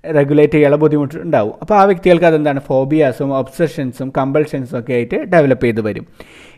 റെഗുലേറ്റ് 0.04 0.54
ചെയ്യാനുള്ള 0.54 0.78
ബുദ്ധിമുട്ട് 0.82 1.16
ഉണ്ടാവും. 1.24 1.54
അപ്പോൾ 1.62 1.76
ആ 1.80 1.84
വ്യക്തികൾക്ക് 1.90 2.28
അതെന്താണ് 2.30 2.60
ഫോബിയാസും 2.68 3.30
ഒബ്സഷൻസും 3.40 4.10
കമ്പൾഷൻസും 4.18 4.78
ഒക്കെ 4.80 4.94
ആയിട്ട് 4.98 5.18
ഡെവലപ്പ് 5.34 5.66
ചെയ്ത് 5.66 5.82
വരും. 5.88 6.06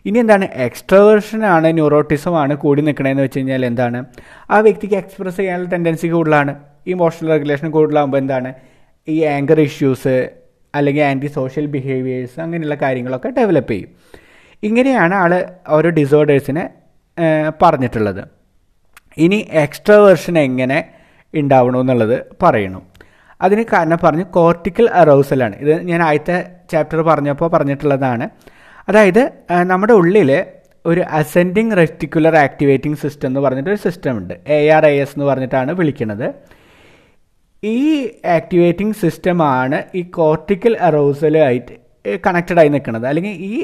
ഇനി 0.08 0.18
എന്താണ് 0.24 0.46
എക്സ്ട്രവേർഷനാണ് 0.66 1.68
ന്യൂറോട്ടിസമാണ് 1.78 2.54
കൂടി 2.64 2.82
നിൽക്കണതെന്ന് 2.88 3.24
വെച്ച് 3.26 3.38
കഴിഞ്ഞാൽ 3.38 3.64
എന്താണ് 3.70 4.00
ആ 4.54 4.58
വ്യക്തിക്ക് 4.66 4.96
എക്സ്പ്രസ് 5.02 5.38
ചെയ്യാനുള്ള 5.40 5.70
ടെൻഡൻസി 5.74 6.10
കൂടുതലാണ്. 6.14 6.54
ഇമോഷണൽ 6.94 7.30
റെഗുലേഷൻ 7.34 7.70
കൂടുതലാകുമ്പോൾ 7.76 8.20
എന്താണ് 8.24 8.52
ഈ 9.08 9.16
ആങ്കർ 9.34 9.60
ഇഷ്യൂസ് 9.68 10.14
അല്ലെങ്കിൽ 10.74 11.02
ആന്റി 11.02 11.26
സോഷ്യൽ 11.26 11.66
ബിഹേവിയേഴ്സ് 11.66 12.40
അങ്ങനെയുള്ള 12.40 12.76
കാര്യങ്ങളൊക്കെ 12.82 13.28
ഡെവലപ്പ് 13.38 13.72
ചെയ്യും. 13.72 13.90
ഇങ്ങനെയാണ് 14.62 15.14
ആൾ 15.14 15.32
ഓരോ 15.68 15.90
ഡിസോർഡേഴ്സിനെ 15.90 16.64
പറഞ്ഞിട്ടുള്ളത്. 17.62 18.22
ഇനി 19.16 19.38
എക്സ്ട്രാ 19.52 19.96
വേർഷൻ 19.96 20.38
എങ്ങനെ 20.38 20.78
ഉണ്ടാവണമെന്നുള്ളത് 21.34 22.16
പറയണം 22.42 22.82
അതിന് 23.42 23.64
കാരണം 23.72 23.98
പറഞ്ഞു 24.04 24.24
കോർട്ടിക്കൽ 24.24 24.86
അറൗസലാണ് 25.00 25.54
ഇത് 25.56 25.72
ഞാൻ 25.82 26.00
ആദ്യത്തെ 26.02 26.36
ചാപ്റ്റർ 26.72 27.00
പറഞ്ഞപ്പോൾ 27.02 27.48
പറഞ്ഞിട്ടുള്ളതാണ്. 27.48 28.28
അതായത് 28.88 29.22
നമ്മുടെ 29.62 29.92
ഉള്ളിൽ 29.92 30.30
ഒരു 30.86 31.00
അസെൻഡിങ് 31.00 31.76
റെസ്റ്റിക്കുലർ 31.76 32.36
ആക്ടിവേറ്റിംഗ് 32.36 32.98
സിസ്റ്റം 32.98 33.28
എന്ന് 33.28 33.40
പറഞ്ഞിട്ടൊരു 33.40 33.80
സിസ്റ്റം 33.86 34.14
ഉണ്ട്. 34.18 34.34
എ 34.46 34.68
ആർ 34.68 34.86
ഐ 34.86 34.94
എസ് 35.00 35.14
എന്ന് 35.16 35.24
പറഞ്ഞിട്ടാണ് 35.24 35.72
വിളിക്കുന്നത് 35.72 36.26
ഈ 37.62 37.78
ആക്ടിവേറ്റിംഗ് 38.36 38.96
സിസ്റ്റമാണ് 39.02 39.78
ഈ 39.94 40.02
കോർട്ടിക്കൽ 40.18 40.76
അറോസലുമായിട്ട് 40.80 41.74
കണക്റ്റഡ് 42.24 42.60
ആയി 42.60 42.68
നിൽക്കുന്നത്. 42.68 43.06
അല്ലെങ്കിൽ 43.06 43.34
ഈ 43.50 43.54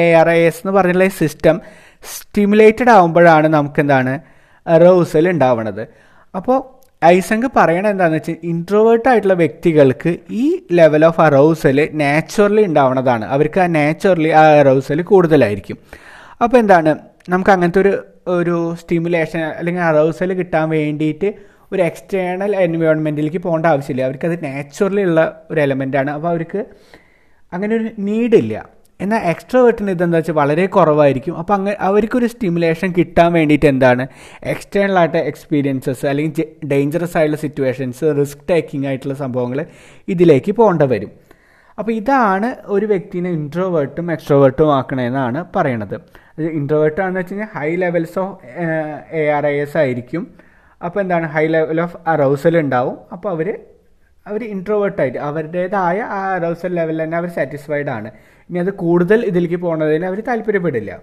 എ 0.00 0.04
ആർ 0.14 0.28
ഐ 0.30 0.40
എസ് 0.48 0.60
എന്ന് 0.62 0.74
പറഞ്ഞിട്ടുള്ള 0.78 1.08
സിസ്റ്റം 1.22 1.56
സ്റ്റിമുലേറ്റഡ് 2.04 2.90
ആകുമ്പോഴാണ് 2.90 3.48
നമുക്ക് 3.48 3.80
എന്താണ് 3.80 4.12
അറോസൽ 4.66 5.26
ഉണ്ടാവുന്നത് 5.28 5.82
അപ്പോൾ 6.34 6.58
ഐസങ്ക് 7.04 7.48
പറയണത് 7.56 7.90
എന്താണെന്ന് 7.90 8.18
വെച്ചാൽ 8.18 8.38
ഇൻട്രോവേർട്ട് 8.52 9.08
ആയിട്ടുള്ള 9.08 9.34
വ്യക്തികൾക്ക് 9.34 10.10
ഈ 10.42 10.46
ലെവൽ 10.72 11.02
ഓഫ് 11.04 11.20
അറൗസൽ 11.20 11.78
നാച്ചുറലി 11.94 12.64
ഉണ്ടാവുന്നതാണ് 12.64 13.24
അവർക്ക് 13.24 13.60
ആ 13.60 13.66
നാച്ചുറലി 13.78 14.30
ആ 14.40 14.44
അറൗസൽ 14.62 15.02
കൂടുതലായിരിക്കും. 15.02 15.78
അപ്പോൾ 16.42 16.58
എന്താണ് 16.58 16.92
നമുക്ക് 17.28 17.50
അങ്ങനത്തെ 17.50 17.80
ഒരു 17.80 17.92
ഒരു 18.28 18.56
സ്റ്റിമുലേഷൻ 18.80 19.40
അല്ലെങ്കിൽ 19.58 19.82
അറൗസൽ 19.82 20.32
കിട്ടാൻ 20.32 20.66
വേണ്ടിയിട്ട് 20.70 21.28
ഒരു 21.72 21.82
എക്സ്റ്റേണൽ 21.82 22.52
എൻവയോൺമെന്റിലേക്ക് 22.64 23.40
പോകേണ്ട 23.46 23.66
ആവശ്യമില്ല. 23.66 24.02
അവർക്കത് 24.08 24.44
നാച്ചുറലി 24.44 25.04
ഉള്ള 25.10 25.20
ഒരു 25.50 25.60
എലമെന്റാണ് 25.60 26.10
അപ്പോൾ 26.16 26.28
അവർക്ക് 26.28 26.60
അങ്ങനെ 27.52 27.72
ഒരു 27.78 27.88
നീഡില്ല 28.08 28.54
എന്നാൽ 29.00 29.20
എക്സ്ട്രോവേർട്ടിന് 29.32 29.90
ഇതെന്താ 29.94 30.18
വെച്ചാൽ 30.18 30.36
വളരെ 30.38 30.66
കുറവായിരിക്കും. 30.76 31.34
അപ്പോൾ 31.40 31.54
അങ്ങ് 31.56 31.72
അവർക്കൊരു 31.88 32.28
സ്റ്റിമുലേഷൻ 32.32 32.88
കിട്ടാൻ 32.98 33.28
വേണ്ടിയിട്ട് 33.36 33.66
എന്താണ്? 33.66 34.04
എക്സ്റ്റേണൽ 34.52 34.96
ആയിട്ട് 34.98 35.20
എക്സ്പീരിയൻസസ് 35.30 36.04
അല്ലെങ്കിൽ 36.12 36.46
ഡേഞ്ചറസ് 36.72 37.16
ആയിട്ടുള്ള 37.18 37.40
സിറ്റുവേഷൻസ് 37.44 38.04
റിസ്ക് 38.20 38.42
ടേക്കിംഗ് 38.50 38.86
ആയിട്ടുള്ള 38.90 39.16
സംഭവങ്ങൾ 39.22 39.60
ഇതിലേക്ക് 40.14 40.54
പോകേണ്ട 40.60 40.82
വരും. 40.94 41.12
അപ്പോൾ 41.78 41.92
ഇതാണ് 42.00 42.48
ഒരു 42.76 42.86
വ്യക്തിനെ 42.92 43.30
ഇൻട്രോവേർട്ടും 43.38 44.06
എക്സ്ട്രോവേർട്ടും 44.14 44.72
ആക്കണമെന്നാണ് 44.78 45.40
പറയണത്. 45.56 45.96
ഇൻട്രോവേർട്ട് 46.60 47.00
ആണെന്ന് 47.00 47.20
വെച്ച് 47.20 47.34
കഴിഞ്ഞാൽ 47.34 47.50
high 47.56 47.70
levels 47.84 48.18
of 48.18 48.34
A 49.20 49.24
R 49.36 49.46
I 49.46 49.56
S 49.64 49.78
ആയിരിക്കും. 49.82 50.24
അപ്പോൾ 50.80 51.00
എന്താണ്? 51.00 51.26
ഹൈ 51.26 51.46
ലെവൽ 51.46 51.80
ഓഫ് 51.80 51.96
അറൗസൽ 52.06 52.58
ഉണ്ടാവും. 52.58 52.96
അപ്പോൾ 53.12 53.28
അവർ 53.28 53.48
അവർ 54.26 54.44
ഇൻട്രോവേർട്ടായിട്ട് 54.44 55.18
അവരുടേതായ 55.18 55.98
ആ 56.16 56.34
അറൗസൽ 56.34 56.74
ലെവലിൽ 56.74 57.04
തന്നെ 57.04 57.16
അവർ 57.16 57.28
സാറ്റിസ്ഫൈഡ് 57.28 57.90
ആണ്. 57.90 58.08
ഇനി 58.50 58.58
അത് 58.58 58.70
കൂടുതൽ 58.70 59.24
ഇതിലേക്ക് 59.24 59.56
പോകുന്നതിന് 59.56 60.04
അവർ 60.04 60.20
താല്പര്യപ്പെടില്ല. 60.20 61.00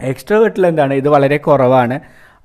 എക്സ്ട്രോവേർട്ടിൽ 0.00 0.66
എന്താണ്? 0.66 0.94
ഇത് 0.94 1.08
വളരെ 1.08 1.36
കുറവാണ്. 1.36 1.96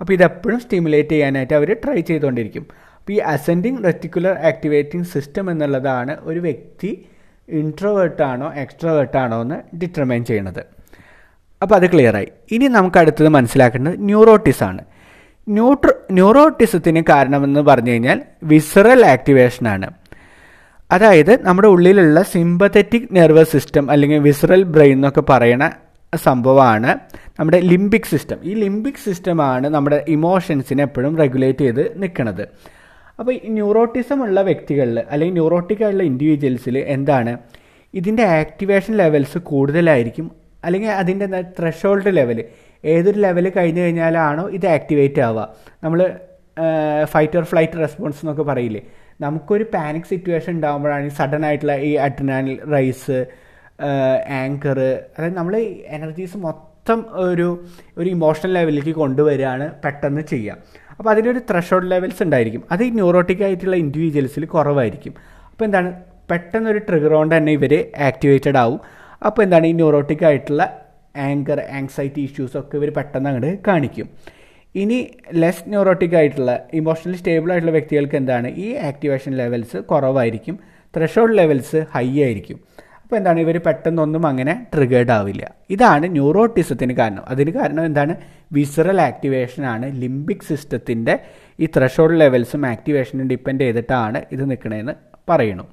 അപ്പോൾ 0.01 0.13
ഇതെപ്പോഴും 0.13 0.59
സ്റ്റിമുലേറ്റ് 0.59 1.09
ചെയ്യാനായിട്ട് 1.09 1.53
അവർ 1.53 1.69
ട്രൈ 1.83 1.99
ചെയ്തുകൊണ്ടിരിക്കും 2.01 2.63
അപ്പോൾ 2.99 3.13
ഈ 3.13 3.19
അസെൻഡിങ് 3.33 3.83
റെറ്റിക്കുലർ 3.83 4.35
ആക്ടിവേറ്റിംഗ് 4.49 5.05
സിസ്റ്റം 5.05 5.51
എന്നുള്ളതാണ് 5.51 6.17
ഒരു 6.21 6.39
വ്യക്തി 6.39 6.91
ഇൻട്രോവേർട്ടാണോ 7.49 8.53
എക്സ്ട്രോവേർട്ടാണോ 8.55 9.41
എന്ന് 9.41 9.57
ഡിറ്റർമൈൻ 9.81 10.23
ചെയ്യുന്നത്. 10.23 10.61
അപ്പോൾ 11.61 11.75
അത് 11.75 11.91
ക്ലിയറായി 11.91 12.27
ഇനി 12.51 12.67
നമുക്ക് 12.67 12.97
അടുത്തത് 12.97 13.29
മനസ്സിലാക്കേണ്ടത് 13.29 13.97
ന്യൂറോട്ടിസാണ് 13.99 14.81
ന്യൂട്രോ 15.47 15.93
ന്യൂറോട്ടിസത്തിന് 16.13 17.01
കാരണമെന്ന് 17.09 17.61
പറഞ്ഞു 17.69 17.91
കഴിഞ്ഞാൽ 17.91 18.19
വിസറൽ 18.43 19.01
ആക്ടിവേഷനാണ് 19.05 19.87
അതായത് 20.91 21.33
നമ്മുടെ 21.45 21.67
ഉള്ളിലുള്ള 21.67 22.21
സിമ്പത്തറ്റിക് 22.33 23.09
നെർവസ് 23.15 23.51
സിസ്റ്റം 23.51 23.85
അല്ലെങ്കിൽ 23.91 24.19
വിസറൽ 24.19 24.63
ബ്രെയിൻ 24.63 24.97
എന്നൊക്കെ 24.97 25.23
പറയണ 25.29 25.63
സംഭവമാണ് 26.23 26.91
നമ്മുടെ 27.39 27.59
ലിംബിക് 27.71 28.09
സിസ്റ്റം 28.11 28.39
ഈ 28.43 28.53
ലിംബിക് 28.53 29.03
സിസ്റ്റമാണ് 29.05 29.67
നമ്മുടെ 29.67 29.99
ഇമോഷൻസിനെ 30.07 30.83
എപ്പോഴും 30.83 31.13
റെഗുലേറ്റ് 31.17 31.59
ചെയ്ത് 31.59 31.83
നിൽക്കുന്നത്. 32.01 32.43
അപ്പോൾ 33.19 33.31
ഈ 33.33 33.49
ന്യൂറോട്ടിസം 33.57 34.19
ഉള്ള 34.23 34.41
വ്യക്തികളിൽ 34.41 34.97
അല്ലെങ്കിൽ 35.11 35.35
ന്യൂറോട്ടിക് 35.39 35.81
ആയിട്ടുള്ള 35.83 36.05
ഇൻഡിവിജ്വൽസിൽ 36.11 36.77
എന്താണ്? 36.95 37.33
ഇതിന്റെ 37.93 38.23
ആക്ടിവേഷൻ 38.41 38.93
ലെവൽസ് 38.97 39.39
കൂടുതലായിരിക്കും 39.49 40.27
അല്ലെങ്കിൽ 40.65 40.91
അതിന്റെ 41.01 41.25
ത്രഷോൾഡ് 41.59 42.11
ലെവൽ 42.17 42.39
ഏതൊരു 42.83 43.19
ലെവൽ 43.19 43.49
കഴിഞ്ഞ് 43.49 43.81
കഴിഞ്ഞാലാണോ 43.81 44.49
ഇത് 44.49 44.67
ആക്ടിവേറ്റ് 44.67 45.21
ആവുക. 45.21 45.55
നമ്മൾ 45.83 45.99
ഫൈറ്റ് 47.05 47.37
ഓർ 47.37 47.43
ഫ്ലൈറ്റ് 47.43 47.79
റെസ്പോൺസ് 47.79 48.19
എന്നൊക്കെ 48.23 48.43
പറയില്ലേ? 48.43 48.81
നമുക്കൊരു 49.21 49.65
പാനിക് 49.73 50.09
സിറ്റുവേഷൻ 50.11 50.51
ഉണ്ടാകുമ്പോഴാണ് 50.51 51.05
ഈ 51.05 51.09
സഡൻ 51.09 51.45
ആയിട്ടുള്ള 51.45 51.75
ഈ 51.75 51.95
അഡ്രിനാലിൻ 51.95 52.57
റൈസ് 52.75 53.17
ആങ്കർ 54.41 54.79
അതായത് 55.17 55.35
നമ്മൾ 55.37 55.55
എനർജീസ് 55.97 56.37
മൊത്തം 56.37 57.05
ഒരു 57.15 57.47
ഒരു 57.97 58.09
ഇമോഷണൽ 58.09 58.53
ലെവലിലേക്ക് 58.53 58.93
കൊണ്ടുവരികയാണ് 58.99 59.71
പെട്ടെന്ന് 59.83 60.21
ചെയ്യുക. 60.21 60.57
അപ്പോൾ 60.99 61.09
അതിനൊരു 61.09 61.41
ത്രഷോൾഡ് 61.49 61.91
ലെവൽസ് 61.91 62.23
ഉണ്ടായിരിക്കും. 62.23 62.63
അത് 62.71 62.83
ഈ 62.83 62.89
ന്യൂറോട്ടിക് 62.89 63.43
ആയിട്ടുള്ള 63.43 63.75
ഇൻഡിവിജ്വൽസിൽ 63.75 64.45
കുറവായിരിക്കും. 64.45 65.13
അപ്പോൾ 65.51 65.65
എന്താണ്? 65.65 65.89
പെട്ടെന്നൊരു 66.31 66.77
ട്രിഗർ 66.77 67.13
കൊണ്ട് 67.13 67.37
തന്നെ 67.37 67.51
ഇവർ 67.51 67.73
ആക്ടിവേറ്റഡ് 68.09 68.57
ആവും. 68.57 68.79
അപ്പോൾ 69.27 69.43
എന്താണ്? 69.43 69.65
ഈ 69.65 69.73
ന്യൂറോട്ടിക് 69.81 70.25
ആയിട്ടുള്ള 70.25 70.63
ആങ്കർ 71.15 71.59
ആങ്സൈറ്റി 71.71 72.21
ഇഷ്യൂസ് 72.21 72.57
ഒക്കെ 72.57 72.77
ഇവർ 72.77 72.89
പെട്ടെന്ന് 72.89 73.29
അങ്ങോട്ട് 73.29 73.59
കാണിക്കും. 73.67 74.09
ഇനി 74.75 75.11
ലെസ് 75.33 75.69
ന്യൂറോട്ടിക് 75.69 76.15
ആയിട്ടുള്ള 76.15 76.67
ഇമോഷണലി 76.73 77.17
സ്റ്റേബിൾ 77.17 77.51
ആയിട്ടുള്ള 77.51 77.71
വ്യക്തികൾക്ക് 77.71 78.15
എന്താണ്? 78.15 78.47
ഈ 78.47 78.75
ആക്ടിവേഷൻ 78.75 79.33
ലെവൽസ് 79.33 79.77
കുറവായിരിക്കും. 79.77 80.59
ത്രഷോൾഡ് 80.95 81.37
ലെവൽസ് 81.37 81.85
ഹൈ 81.91 82.23
ആയിരിക്കും. 82.23 82.59
അപ്പോൾ 83.03 83.15
എന്താണ്? 83.15 83.39
ഇവർ 83.39 83.57
പെട്ടെന്നൊന്നും 83.57 84.27
അങ്ങനെ 84.27 84.67
ട്രിഗേർഡ് 84.73 85.11
ആവില്ല. 85.11 85.51
ഇതാണ് 85.69 86.05
ന്യൂറോട്ടിസത്തിന് 86.13 86.93
കാരണം. 86.93 87.23
അതിന് 87.27 87.51
കാരണം 87.51 87.85
എന്താണ്? 87.85 88.15
വിസറൽ 88.53 89.01
ആക്ടിവേഷനാണ് 89.01 89.85
ലിംബിക് 90.01 90.47
സിസ്റ്റത്തിന്റെ 90.49 91.19
ഈ 91.59 91.65
ത്രഷോൾഡ് 91.65 92.19
ലെവൽസും 92.19 92.65
ആക്ടിവേഷനും 92.65 93.27
ഡിപ്പെൻഡ് 93.27 93.61
ചെയ്തിട്ടാണ് 93.61 94.21
ഇത് 94.31 94.49
നിൽക്കണതെന്ന് 94.49 94.93
പറയണു. 95.29 95.65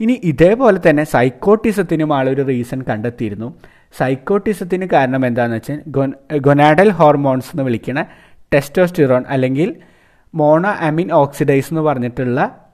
ഇനി 0.00 0.20
ഇതേപോലെ 0.24 0.80
തന്നെ 0.88 1.04
സൈക്കോട്ടിസത്തിനും 1.04 2.14
ആളൊരു 2.14 2.42
റീസൺ 2.42 2.82
കണ്ടെത്തിയിരുന്നു. 2.82 3.54
സൈക്കോട്ടിസത്തിന് 3.94 4.88
കാരണം 4.92 5.26
എന്താണെന്ന് 5.26 5.56
വെച്ചാൽ 5.56 6.38
ഗൊനാഡൽ 6.38 6.90
ഹോർമോൺസ് 6.90 7.48
എന്ന് 7.52 7.62
വിളിക്കുന്ന 7.62 8.06
ടെസ്റ്റോസ്റ്റിറോൺ 8.54 9.24
അല്ലെങ്കിൽ 9.28 9.76
മോണോ 10.34 10.68
അമിൻ 10.68 11.12
ഓക്സിഡൈസ് 11.12 11.68
എന്ന് 11.72 11.80
പറഞ്ഞിട്ടുള്ള 11.80 12.66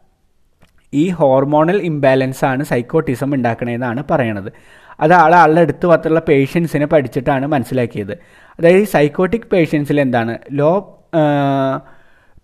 ഈ 0.95 1.09
ഹോർമോണൽ 1.09 1.76
ഇംബാലൻസ് 1.83 2.45
ആണ് 2.45 2.62
സൈക്കോട്ടിസം 2.62 3.35
ഉണ്ടാക്കണതെന്നാണ് 3.35 4.04
പറയണത്. 4.11 4.52
അത് 5.00 5.12
ആൾ 5.12 5.35
ആളുടെ 5.35 5.61
അടുത്ത് 5.61 5.87
പത്തുള്ള 5.87 6.21
പേഷ്യൻസിനെ 6.28 6.87
പഠിച്ചിട്ടാണ് 6.87 7.47
മനസ്സിലാക്കിയത്. 7.47 8.12
അതായത് 8.59 8.76
ഈ 8.76 8.85
സൈക്കോട്ടിക് 8.85 9.47
പേഷ്യൻസിൽ 9.52 10.00
എന്താണ്? 10.00 10.38
Low 10.50 10.73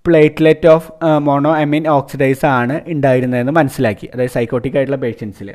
platelet 0.05 0.67
of 0.67 0.93
monoamine 1.57 1.89
oxidase 1.89 2.47
ആണ് 2.47 2.81
ഉണ്ടായിരുന്നതെന്ന് 2.89 3.53
മനസ്സിലാക്കി. 3.53 4.11
അതായത് 4.15 4.31
സൈക്കോട്ടിക് 4.31 4.77
ആയിട്ടുള്ള 4.77 5.01
പേഷ്യൻസിൽ 5.07 5.55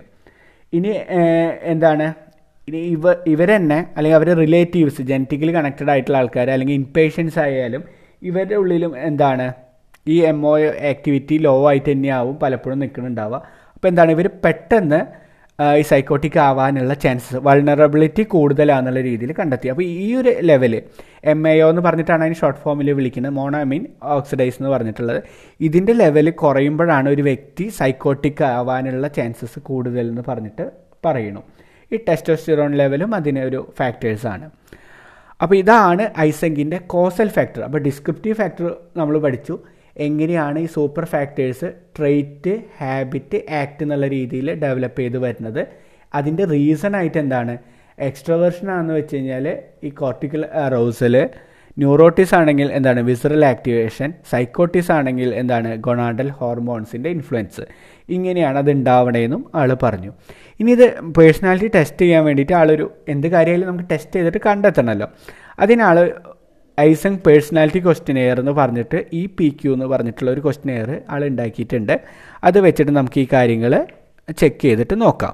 ഇനി 0.74 0.91
എന്താണ്? 1.63 2.13
ഇനി 2.67 2.79
ഇവ 2.96 3.13
ഇവരെന്നെ 3.34 3.79
അല്ലെങ്കിൽ 3.96 4.17
അവരുടെ 4.17 4.36
റിലേറ്റീവ്സ് 4.43 5.01
ജനറ്റിക്കലി 5.10 5.53
കണക്റ്റഡ് 5.58 5.91
ആയിട്ടുള്ള 5.93 6.20
ആൾക്കാർ 6.22 6.50
അല്ലെങ്കിൽ 6.53 6.75
ഇൻപേഷ്യൻസ് 6.82 7.39
ആയാലും 7.46 7.82
ഇവരുടെ 8.22 8.55
ഉള്ളിലും 8.62 8.93
എന്താണ് 9.10 9.48
ഈ 10.13 10.15
എം 10.29 10.39
ഒ 10.51 10.53
ആക്ടിവിറ്റി 10.91 11.36
ലോ 11.46 11.53
ആയിട്ട് 11.70 11.89
തന്നെയാവും 11.91 12.36
പലപ്പോഴും 12.43 12.79
നിൽക്കുന്നുണ്ടാവുക. 12.84 13.38
അപ്പോൾ 13.75 13.89
എന്താണ് 13.91 14.12
ഇവർ 14.15 14.27
പെട്ടെന്ന് 14.46 15.00
ഈ 15.79 15.84
സൈക്കോട്ടിക് 15.89 16.38
ആവാനുള്ള 16.46 16.93
ചാൻസസ് 17.03 17.39
വൾണറബിലിറ്റി 17.48 18.24
കൂടുതലാണെന്നുള്ള 18.34 19.01
രീതിയിൽ 19.08 19.32
കണ്ടെത്തി. 19.39 19.67
അപ്പോൾ 19.74 19.86
ഈ 20.05 20.08
ഒരു 20.20 20.32
ലെവൽ 20.50 20.74
എം 21.34 21.41
എ 21.51 21.53
ഒ 21.65 21.67
എന്ന് 21.74 21.84
പറഞ്ഞിട്ടാണ് 21.88 22.22
അതിന് 22.25 22.38
ഷോർട്ട് 22.41 22.62
ഫോമിൽ 22.63 22.89
വിളിക്കുന്നത് 23.00 23.34
മോണോമീൻ 23.39 23.84
ഓക്സിഡൈസ് 24.17 24.58
എന്ന് 24.60 24.72
പറഞ്ഞിട്ടുള്ളത്. 24.75 25.20
ഇതിന്റെ 25.67 25.96
ലെവൽ 26.01 26.29
കുറയുമ്പോഴാണ് 26.43 27.10
ഒരു 27.10 27.25
വ്യക്തി 27.29 27.67
സൈക്കോട്ടിക് 27.79 28.43
ആവാനുള്ള 28.51 29.10
ചാൻസസ് 29.20 29.62
കൂടുതൽ 29.70 30.05
എന്ന് 30.13 30.25
പറഞ്ഞിട്ട് 30.29 30.65
പറയുന്നു. 31.05 31.43
ഈ 31.93 32.00
ടെസ്റ്റോസ്റ്റിറോൺ 32.09 32.71
ലെവലും 32.81 33.15
അതിന് 33.15 33.41
ഒരു 33.50 33.59
ഫാക്ടേഴ്സാണ് 33.79 34.47
അപ്പോൾ 35.41 35.55
ഇതാണ് 35.55 36.03
ഐസെങ്കിന്റെ 36.19 36.77
കോസൽ 36.93 37.29
ഫാക്ടർ 37.38 37.62
അപ്പോൾ 37.67 37.81
ഡിസ്ക്രിപ്റ്റീവ് 37.88 38.35
ഫാക്ടർ 38.41 38.65
നമ്മൾ 38.97 39.15
പഠിച്ചു. 39.25 39.55
എങ്ങനെയാണ് 39.97 40.59
ഈ 40.59 40.67
super 40.75 41.05
factors 41.05 41.67
trait 41.97 42.53
habit 42.81 43.39
act 43.62 43.83
എന്നുള്ള 43.83 44.07
രീതിയിൽ 44.07 44.47
ഡെവലപ്പ് 44.63 45.00
ചെയ്ത് 45.01 45.17
വരുന്നത്? 45.17 45.62
അതിന്റെ 46.13 46.43
റീസൺ 46.53 46.95
ആയിട്ട് 46.95 47.17
എന്താണ്? 47.17 47.53
എക്സ്ട്രവേർഷൻ 48.00 48.67
ആണെന്ന് 48.75 48.93
വെച്ച് 48.93 49.15
കഴിഞ്ഞാൽ 49.15 49.45
ഈ 49.83 49.89
കോർട്ടിക്കൽ 50.01 50.43
അറൗസൽ 50.65 51.15
ന്യൂറോട്ടിസ് 51.77 52.35
ആണെങ്കിൽ 52.38 52.67
എന്താണ്? 52.77 53.01
വിസറൽ 53.09 53.43
ആക്ടിവേഷൻ 53.45 54.09
സൈക്കോട്ടിസ് 54.31 54.91
ആണെങ്കിൽ 54.97 55.29
എന്താണ്? 55.41 55.69
ഗൊണാഡൽ 55.88 56.29
ഹോർമോൺസിന്റെ 56.39 57.09
ഇൻഫ്ലുവൻസ് 57.09 57.63
ഇങ്ങനെയാണ് 58.10 58.57
അത് 58.57 58.72
ഉണ്ടാവണേന്നും 58.72 59.51
ആൾ 59.55 59.74
പറഞ്ഞു. 59.83 60.12
ഇനി 60.60 60.72
ഇത് 60.72 61.01
പേഴ്സണാലിറ്റി 61.17 61.67
ടെസ്റ്റ് 61.77 62.00
ചെയ്യാൻ 62.00 62.25
വേണ്ടിയിട്ട് 62.25 62.53
ആളൊരു 62.53 62.91
എന്ത് 63.07 63.27
കാര്യമായാലും 63.27 63.67
നമുക്ക് 63.67 63.89
ടെസ്റ്റ് 63.91 64.13
ചെയ്തിട്ട് 64.13 64.38
കണ്ടെത്തണമല്ലോ 64.38 65.07
അതിനാൾ 65.60 66.12
ഐസങ് 66.79 67.17
പേഴ്സണാലിറ്റി 67.17 67.79
ക്വസ്റ്റിനെയർ 67.79 68.39
എന്ന് 68.39 68.51
പറഞ്ഞിട്ട് 68.51 69.05
ഇ 69.13 69.25
പി 69.25 69.57
ക്യു 69.62 69.74
എന്ന് 69.74 69.86
പറഞ്ഞിട്ടുള്ള 69.86 70.31
ഒരു 70.31 70.41
ക്വസ്റ്റിനെയർ 70.41 71.01
ആൾ 71.10 71.25
ഉണ്ടാക്കിയിട്ടുണ്ട്. 71.25 72.00
അത് 72.43 72.60
വെച്ചിട്ട് 72.60 72.91
നമുക്ക് 72.91 73.19
ഈ 73.19 73.27
കാര്യങ്ങൾ 73.33 73.88
ചെക്ക് 74.38 74.62
ചെയ്തിട്ട് 74.62 75.01
നോക്കാം. 75.01 75.33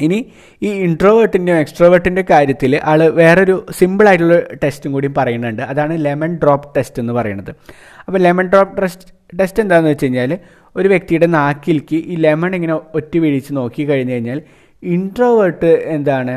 ഇനി 0.00 0.32
ഈ 0.62 0.68
ഇൻട്രോവേർട്ടിന്റെയും 0.68 1.58
എക്സ്ട്രോവേർട്ടിന്റെ 1.58 2.24
കാര്യത്തിൽ 2.30 2.80
ആൾ 2.84 3.02
വേറൊരു 3.08 3.66
സിമ്പിൾ 3.70 4.08
ആയിട്ടുള്ള 4.08 4.38
ടെസ്റ്റും 4.64 4.92
കൂടി 4.92 5.10
പറയുന്നുണ്ട്. 5.18 5.62
അതാണ് 5.62 6.04
ലെമൺ 6.04 6.38
ഡ്രോപ്പ് 6.42 6.76
ടെസ്റ്റ് 6.76 7.00
എന്ന് 7.00 7.12
പറയുന്നത്. 7.12 7.54
അപ്പോൾ 8.06 8.18
ലെമൺ 8.18 8.46
ഡ്രോപ്പ് 8.46 8.82
ടെസ്റ്റ് 8.82 9.23
ടെസ്റ്റ് 9.38 9.62
എന്താണെന്ന് 9.64 9.90
വെച്ച് 9.92 10.06
കഴിഞ്ഞാൽ 10.06 10.32
ഒരു 10.76 10.88
വ്യക്തിയുടെ 10.92 11.28
നാക്കിലേക്ക് 11.38 11.98
ഈ 12.12 12.14
ലെമൺ 12.24 12.52
ഇങ്ങനെ 12.58 12.74
ഒറ്റ 12.98 13.14
വീഴിച്ച് 13.24 13.52
നോക്കി 13.58 13.82
കഴിഞ്ഞ് 13.90 14.14
കഴിഞ്ഞാൽ 14.14 14.40
ഇൻട്രോവേർട്ട് 14.82 15.70
എന്താണ്? 15.96 16.34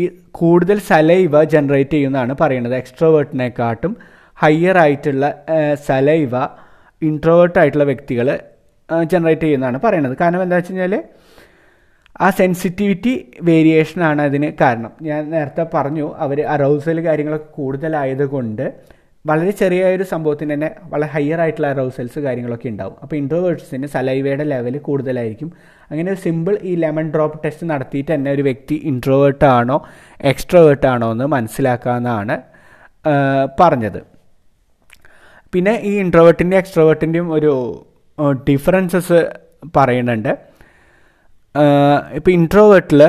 ഈ 0.00 0.02
കൂടുതൽ 0.40 0.78
സലൈവ 0.90 1.44
ജനറേറ്റ് 1.54 1.94
ചെയ്യുന്നതാണ് 1.96 2.32
പറയുന്നത്. 2.42 2.74
എക്സ്ട്രോവേർട്ടിനെക്കാട്ടും 2.82 3.94
ഹയർ 4.38 4.76
ആയിട്ടുള്ള 4.84 5.24
സലൈവ 5.88 6.34
ഇൻട്രോവേർട്ടായിട്ടുള്ള 7.02 7.86
വ്യക്തികൾ 7.90 8.28
ജനറേറ്റ് 9.12 9.44
ചെയ്യുന്നതാണ് 9.46 9.78
പറയുന്നത്. 9.86 10.14
കാരണം 10.22 10.42
എന്താ 10.46 10.56
വെച്ച് 10.60 10.72
കഴിഞ്ഞാൽ 10.72 10.94
ആ 12.24 12.28
സെൻസിറ്റിവിറ്റി 12.38 13.12
വേരിയേഷനാണ് 13.48 14.20
അതിന് 14.28 14.48
കാരണം. 14.62 14.92
ഞാൻ 15.08 15.20
നേരത്തെ 15.34 15.64
പറഞ്ഞു 15.74 16.06
അവർ 16.24 16.38
അറൗസൽ 16.54 16.98
കാര്യങ്ങളൊക്കെ 17.06 17.50
കൂടുതലായതുകൊണ്ട് 17.58 18.64
വളരെ 19.26 19.50
ചെറിയ 19.50 19.84
ഒരു 19.94 20.02
സംഭവത്തിന് 20.02 20.54
തന്നെ 20.54 20.70
വളരെ 20.84 21.10
ഹയർ 21.14 21.40
ആയിട്ടുള്ള 21.40 21.68
അറൗസൽസ് 21.68 22.18
കാര്യങ്ങളൊക്കെ 22.18 22.68
ഉണ്ടാവും. 22.68 22.96
അപ്പോൾ 23.02 23.16
ഇൻട്രോവേഴ്സിന് 23.16 23.86
സലൈവയുടെ 23.86 24.44
ലെവൽ 24.44 24.78
കൂടുതലായിരിക്കും. 24.78 25.52
അങ്ങനെ 25.90 26.12
ഒരു 26.12 26.20
സിമ്പിൾ 26.20 26.58
ഈ 26.62 26.74
ലെമൺ 26.74 27.10
ഡ്രോപ്പ് 27.10 27.44
ടെസ്റ്റ് 27.44 27.70
നടത്തിയിട്ട് 27.70 28.14
തന്നെ 28.14 28.30
ഒരു 28.30 28.42
വ്യക്തി 28.42 28.74
ഇൻട്രോവേർട്ട് 28.90 29.44
ആണോ 29.44 29.76
എക്സ്ട്രോവേർട്ട് 30.20 30.86
ആണോ 30.86 31.12
എന്ന് 31.12 31.24
മനസ്സിലാക്കാമെന്നാണ് 31.24 32.36
പറഞ്ഞത്. 33.60 34.00
പിന്നെ 35.54 35.80
ഈ 35.90 35.92
ഇൻട്രോവേർട്ടിന്റെയും 36.04 36.60
എക്സ്ട്രോവേർട്ടിന്റെയും 36.60 37.32
ഒരു 37.32 37.52
ഡിഫറൻസസ് 38.50 39.20
പറയുന്നുണ്ട്. 39.76 40.32
ഇപ്പോൾ 42.18 42.30
ഇൻട്രോവേർട്ടിൽ 42.30 43.02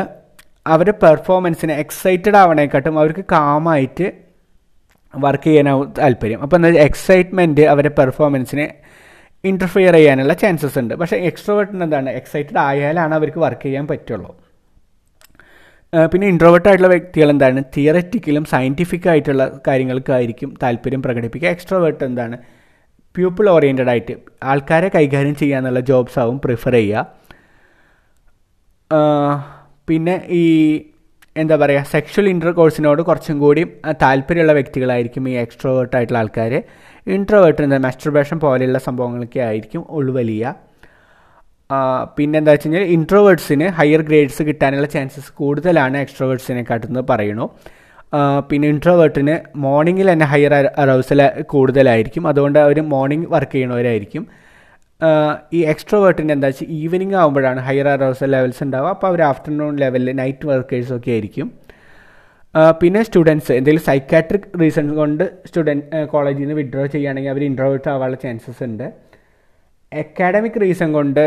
അവരുടെ 0.67 0.93
പെർഫോമൻസിന് 1.03 1.71
എക്സൈറ്റഡ് 1.83 2.37
ആവണേക്കാട്ടും 2.37 2.99
അവർക്ക് 2.99 3.23
കാമായിട്ട് 3.31 4.30
വർക്ക് 5.13 5.43
ചെയ്യാനാവും 5.43 5.87
താല്പര്യം. 5.97 6.41
അപ്പോൾ 6.41 6.55
എന്താ 6.55 6.69
എക്സൈറ്റ്മെന്റ് 6.89 7.61
അവരുടെ 7.73 7.93
പെർഫോമൻസിനെ 7.99 8.67
ഇന്റർഫിയർ 9.43 9.93
ചെയ്യാനുള്ള 9.93 10.33
ചാൻസസ് 10.33 10.79
ഉണ്ട്. 10.79 10.93
പക്ഷേ 10.93 11.17
എക്സ്ട്രോവേർട്ടിന് 11.29 11.83
എന്താണ്? 11.83 12.09
എക്സൈറ്റഡ് 12.09 12.57
ആയാലാണ് 12.57 13.13
അവർക്ക് 13.15 13.39
വർക്ക് 13.39 13.61
ചെയ്യാൻ 13.61 13.85
പറ്റുള്ളൂ. 13.87 14.31
പിന്നെ 16.11 16.27
ഇൻട്രോവേർട്ട് 16.27 16.67
ആയിട്ടുള്ള 16.69 16.89
വ്യക്തികൾ 16.93 17.29
എന്താണ്? 17.29 17.61
തിയററ്റിക്കലും 17.77 18.45
സയന്റിഫിക് 18.45 19.07
ആയിട്ടുള്ള 19.09 19.45
കാര്യങ്ങൾക്കായിരിക്കും 19.67 20.49
താല്പര്യം 20.63 21.01
പ്രകടിപ്പിക്കുക. 21.01 21.49
എക്സ്ട്രോവേർട്ട് 21.49 22.03
എന്താണ്? 22.03 22.37
പ്യൂപ്പിൾ 23.15 23.49
ഓറിയന്റഡ് 23.49 23.89
ആയിട്ട് 23.89 24.13
ആൾക്കാരെ 24.43 24.91
കൈകാര്യം 24.95 25.35
ചെയ്യാന്നുള്ള 25.35 25.79
ജോബ്സ് 25.79 26.19
ആവും 26.19 26.37
പ്രിഫർ 26.39 26.73
ചെയ്യുക. 26.73 27.07
പിന്നെ 29.87 30.15
ഈ 30.29 30.45
എന്താ 31.35 31.55
പറയുക 31.55 31.83
സെക്ഷൽ 31.91 32.25
ഇന്റർ 32.29 32.51
കോഴ്സിനോട് 32.51 33.01
കുറച്ചും 33.01 33.37
കൂടി 33.39 33.61
താല്പര്യമുള്ള 34.03 34.53
വ്യക്തികളായിരിക്കും 34.53 35.29
ഈ 35.29 35.33
എക്സ്ട്രോവേർട്ട് 35.43 35.95
ആയിട്ടുള്ള 35.97 36.19
ആൾക്കാർ 36.19 36.53
ഇൻട്രോവേർട്ട് 37.07 37.61
എന്താ 37.61 37.77
മാസ്റ്റർബേഷൻ 37.77 38.39
പോലെയുള്ള 38.39 38.79
സംഭവങ്ങളൊക്കെ 38.79 39.39
ആയിരിക്കും 39.39 39.83
ഉൾവലിയ 39.89 40.53
പിന്നെ 42.15 42.37
എന്താ 42.39 42.51
വെച്ച് 42.51 42.67
കഴിഞ്ഞാൽ 42.67 42.85
ഇൻട്രോവേർട്സിന് 42.95 43.67
ഹയർ 43.69 44.01
ഗ്രേഡ്സ് 44.01 44.43
കിട്ടാനുള്ള 44.43 44.87
ചാൻസസ് 44.87 45.31
കൂടുതലാണ് 45.33 45.97
എക്സ്ട്രോവേർട്സിനെ 45.97 46.63
കാട്ടുന്നത് 46.69 47.05
പറയണു 47.05 47.45
പിന്നെ 48.49 48.67
ഇൻട്രോവേർട്ടിന് 48.67 49.35
മോർണിംഗിൽ 49.55 50.07
തന്നെ 50.11 50.25
ഹയർ 50.25 50.53
അറൗസൽ 50.83 51.19
കൂടുതലായിരിക്കും. 51.41 52.27
അതുകൊണ്ട് 52.27 52.59
അവർ 52.59 52.81
മോർണിംഗ് 52.95 53.27
വർക്ക് 53.29 53.51
ചെയ്യണവരായിരിക്കും 53.51 54.23
ഈ 55.57 55.59
എക്സ്ട്രോവേർട്ടിന്റെ 55.73 56.33
എന്താ 56.37 56.47
വെച്ചാൽ 56.49 56.67
ഈവനിങ് 56.79 57.15
ആകുമ്പോഴാണ് 57.21 57.59
ഹയർ 57.67 57.87
അറോസൽ 57.93 58.29
ലെവൽസ് 58.35 58.61
ഉണ്ടാവുക 58.65 58.89
അപ്പോൾ 58.95 59.07
അവർ 59.11 59.21
ആഫ്റ്റർനൂൺ 59.31 59.73
ലെവലിൽ 59.83 60.11
നൈറ്റ് 60.21 60.47
വർക്കേഴ്സ് 60.51 60.93
ഒക്കെ 60.97 61.11
ആയിരിക്കും. 61.15 61.47
പിന്നെ 62.81 63.01
സ്റ്റുഡൻസ് 63.07 63.51
എന്തെങ്കിലും 63.57 63.85
സൈക്കാട്രിക് 63.89 64.47
റീസൺ 64.61 64.87
കൊണ്ട് 64.99 65.23
സ്റ്റുഡന്റ് 65.49 66.01
കോളേജിൽ 66.13 66.43
നിന്ന് 66.43 66.55
വിഡ്രോ 66.61 66.83
ചെയ്യുകയാണെങ്കിൽ 66.93 67.31
അവർ 67.33 67.43
ഇൻട്രോവേർട്ട് 67.49 67.89
ആവാനുള്ള 67.93 68.19
ചാൻസസ് 68.25 68.63
ഉണ്ട്. 68.69 68.87
അക്കാഡമിക് 69.91 70.59
റീസൺ 70.63 70.89
കൊണ്ട് 70.97 71.23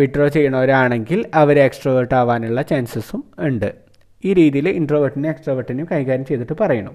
വിഡ്രോ 0.00 0.26
ചെയ്യണവരാണെങ്കിൽ 0.34 1.20
അവർ 1.42 1.56
എക്സ്ട്രോവേർട്ട് 1.66 2.14
ആവാനുള്ള 2.20 2.62
ചാൻസസും 2.70 3.22
ഉണ്ട്. 3.48 3.70
ഈ 4.24 4.30
രീതിയിൽ 4.40 4.68
ഇൻട്രോവേർട്ടിനെയും 4.80 5.32
എക്സ്ട്രോവേർട്ടിനെയും 5.34 5.88
കൈകാര്യം 5.92 6.26
ചെയ്തിട്ട് 6.30 6.54
പറയണം. 6.62 6.94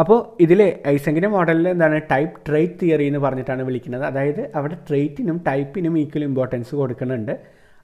അപ്പോൾ 0.00 0.18
ഇതിലെ 0.44 0.66
ഐസെങ്കിന്റെ 0.94 1.30
മോഡലിൽ 1.34 1.68
എന്താണ് 1.74 1.96
ടൈപ്പ് 2.10 2.36
ട്രേറ്റ് 2.48 2.76
തിയറി 2.82 3.06
എന്ന് 3.10 3.20
പറഞ്ഞിട്ടാണ് 3.24 3.62
വിളിക്കുന്നത്. 3.68 4.04
അതായത് 4.10 4.42
അവിടെ 4.58 4.76
ട്രേറ്റിനും 4.88 5.38
ടൈപ്പിനും 5.48 5.94
ഈക്വൽ 6.02 6.24
ഇമ്പോർട്ടൻസ് 6.30 6.74
കൊടുക്കുന്നുണ്ട്. 6.80 7.32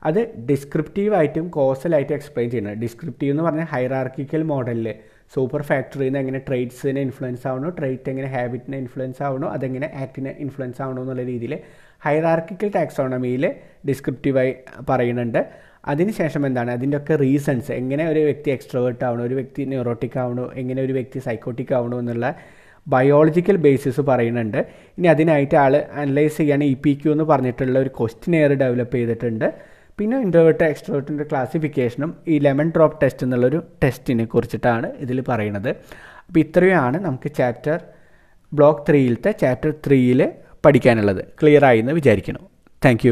അത് 0.03 0.21
ഡിസ്ക്രിപ്റ്റീവായിട്ടും 0.51 1.45
കോസലായിട്ടും 1.57 2.15
എക്സ്പ്ലെയിൻ 2.15 2.49
ചെയ്യുന്നത് 2.51 2.79
ഡിസ്ക്രിപ്റ്റീവ് 2.85 3.33
എന്ന് 3.35 3.45
പറഞ്ഞാൽ 3.47 3.69
ഹൈറാർക്കിക്കൽ 3.75 4.43
മോഡലിൽ 4.53 4.89
സൂപ്പർ 5.35 5.63
ഫാക്ടറിയിൽ 5.69 6.09
നിന്ന് 6.09 6.21
എങ്ങനെ 6.23 6.41
ട്രേറ്റ്സിനെ 6.49 7.01
ഇൻഫ്ലുവൻസ് 7.07 7.47
ആവണോ 7.51 7.69
ട്രേറ്റ് 7.79 8.09
എങ്ങനെ 8.13 8.29
ഹാബിറ്റിനെ 8.35 8.79
ഇൻഫ്ലുവൻസ് 8.85 9.23
ആവണോ 9.29 9.49
അതെങ്ങനെ 9.49 9.89
ആക്ടിനെ 10.03 10.33
ഇൻഫ്ലുവൻസ് 10.45 10.83
ആവണോ 10.85 11.03
എന്നുള്ള 11.03 11.23
രീതിയിൽ 11.33 11.55
ഹൈറാർക്കിക്കൽ 12.07 12.71
ടാക്സോണമിയിൽ 12.77 13.45
ഡിസ്ക്രിപ്റ്റീവായി 13.89 14.53
പറയുന്നുണ്ട്. 14.91 15.41
അതിനുശേഷം 15.85 16.47
എന്താണ്? 16.47 16.71
അതിന്റെ 16.71 16.97
ഒക്കെ 16.97 17.17
റീസൺസ് 17.17 17.73
എങ്ങനെ 17.73 18.05
ഒരു 18.09 18.19
വ്യക്തി 18.19 18.51
എക്സ്ട്രോവേർട്ട് 18.51 19.05
ആവണോ 19.05 19.25
ഒരു 19.25 19.35
വ്യക്തി 19.35 19.63
ന്യൂറോട്ടിക് 19.65 20.19
ആവണോ 20.19 20.53
എങ്ങനെ 20.55 20.83
ഒരു 20.83 20.93
വ്യക്തി 20.93 21.19
സൈക്കോട്ടിക് 21.19 21.75
ആവണോ 21.75 21.99
എന്നുള്ള 21.99 22.35
ബയോളജിക്കൽ 22.89 23.57
ബേസിസ് 23.57 24.01
പറയുന്നുണ്ട്. 24.01 24.59
ഇനി 24.99 25.07
അതിനായിട്ട് 25.07 25.57
ആൾ 25.57 25.77
അനലൈസ് 25.77 26.37
ചെയ്യാൻ 26.37 26.65
ഇ 26.65 26.75
പി 26.75 26.93
ക്യു 27.03 27.11
എന്ന് 27.13 27.25
പറഞ്ഞിട്ടുള്ള 27.25 27.79
ഒരു 27.79 27.91
ക്വസ്റ്റിനെയർ 27.99 28.53
ഡെവലപ്പ് 28.53 28.97
ചെയ്തിട്ടുണ്ട്. 28.97 29.47
പിന്നെ 29.99 30.17
ഇൻട്രോവേർട്ട് 30.21 30.65
എക്സ്ട്രോവേർട്ടിന്റെ 30.65 31.25
ക്ലാസിഫിക്കേഷനും 31.25 32.17
ഈ 32.29 32.39
ലെമൺ 32.39 32.73
ഡ്രോപ്പ് 32.77 32.99
ടെസ്റ്റ് 33.03 33.25
എന്നുള്ളൊരു 33.27 33.63
ടെസ്റ്റിനെ 33.85 34.25
കുറിച്ചിട്ടാണ് 34.25 34.93
ഇതിൽ 35.05 35.21
പറയുന്നത്. 35.29 35.71
അപ്പോൾ 36.27 36.41
ഇത്രയുമാണ് 36.41 36.99
നമുക്ക് 37.05 37.35
ചാപ്റ്റർ 37.35 37.79
ബ്ലോക്ക് 38.53 38.83
ത്രീയിലത്തെ 38.91 39.31
ചാപ്റ്റർ 39.43 39.75
ത്രീയിൽ 39.87 40.21
പഠിക്കാനുള്ളത്. 40.67 41.23
ക്ലിയർ 41.43 41.65
ആയി 41.65 41.79
എന്ന് 41.79 41.93
വിചാരിക്കണം 41.93 42.45
താങ്ക് 42.85 43.09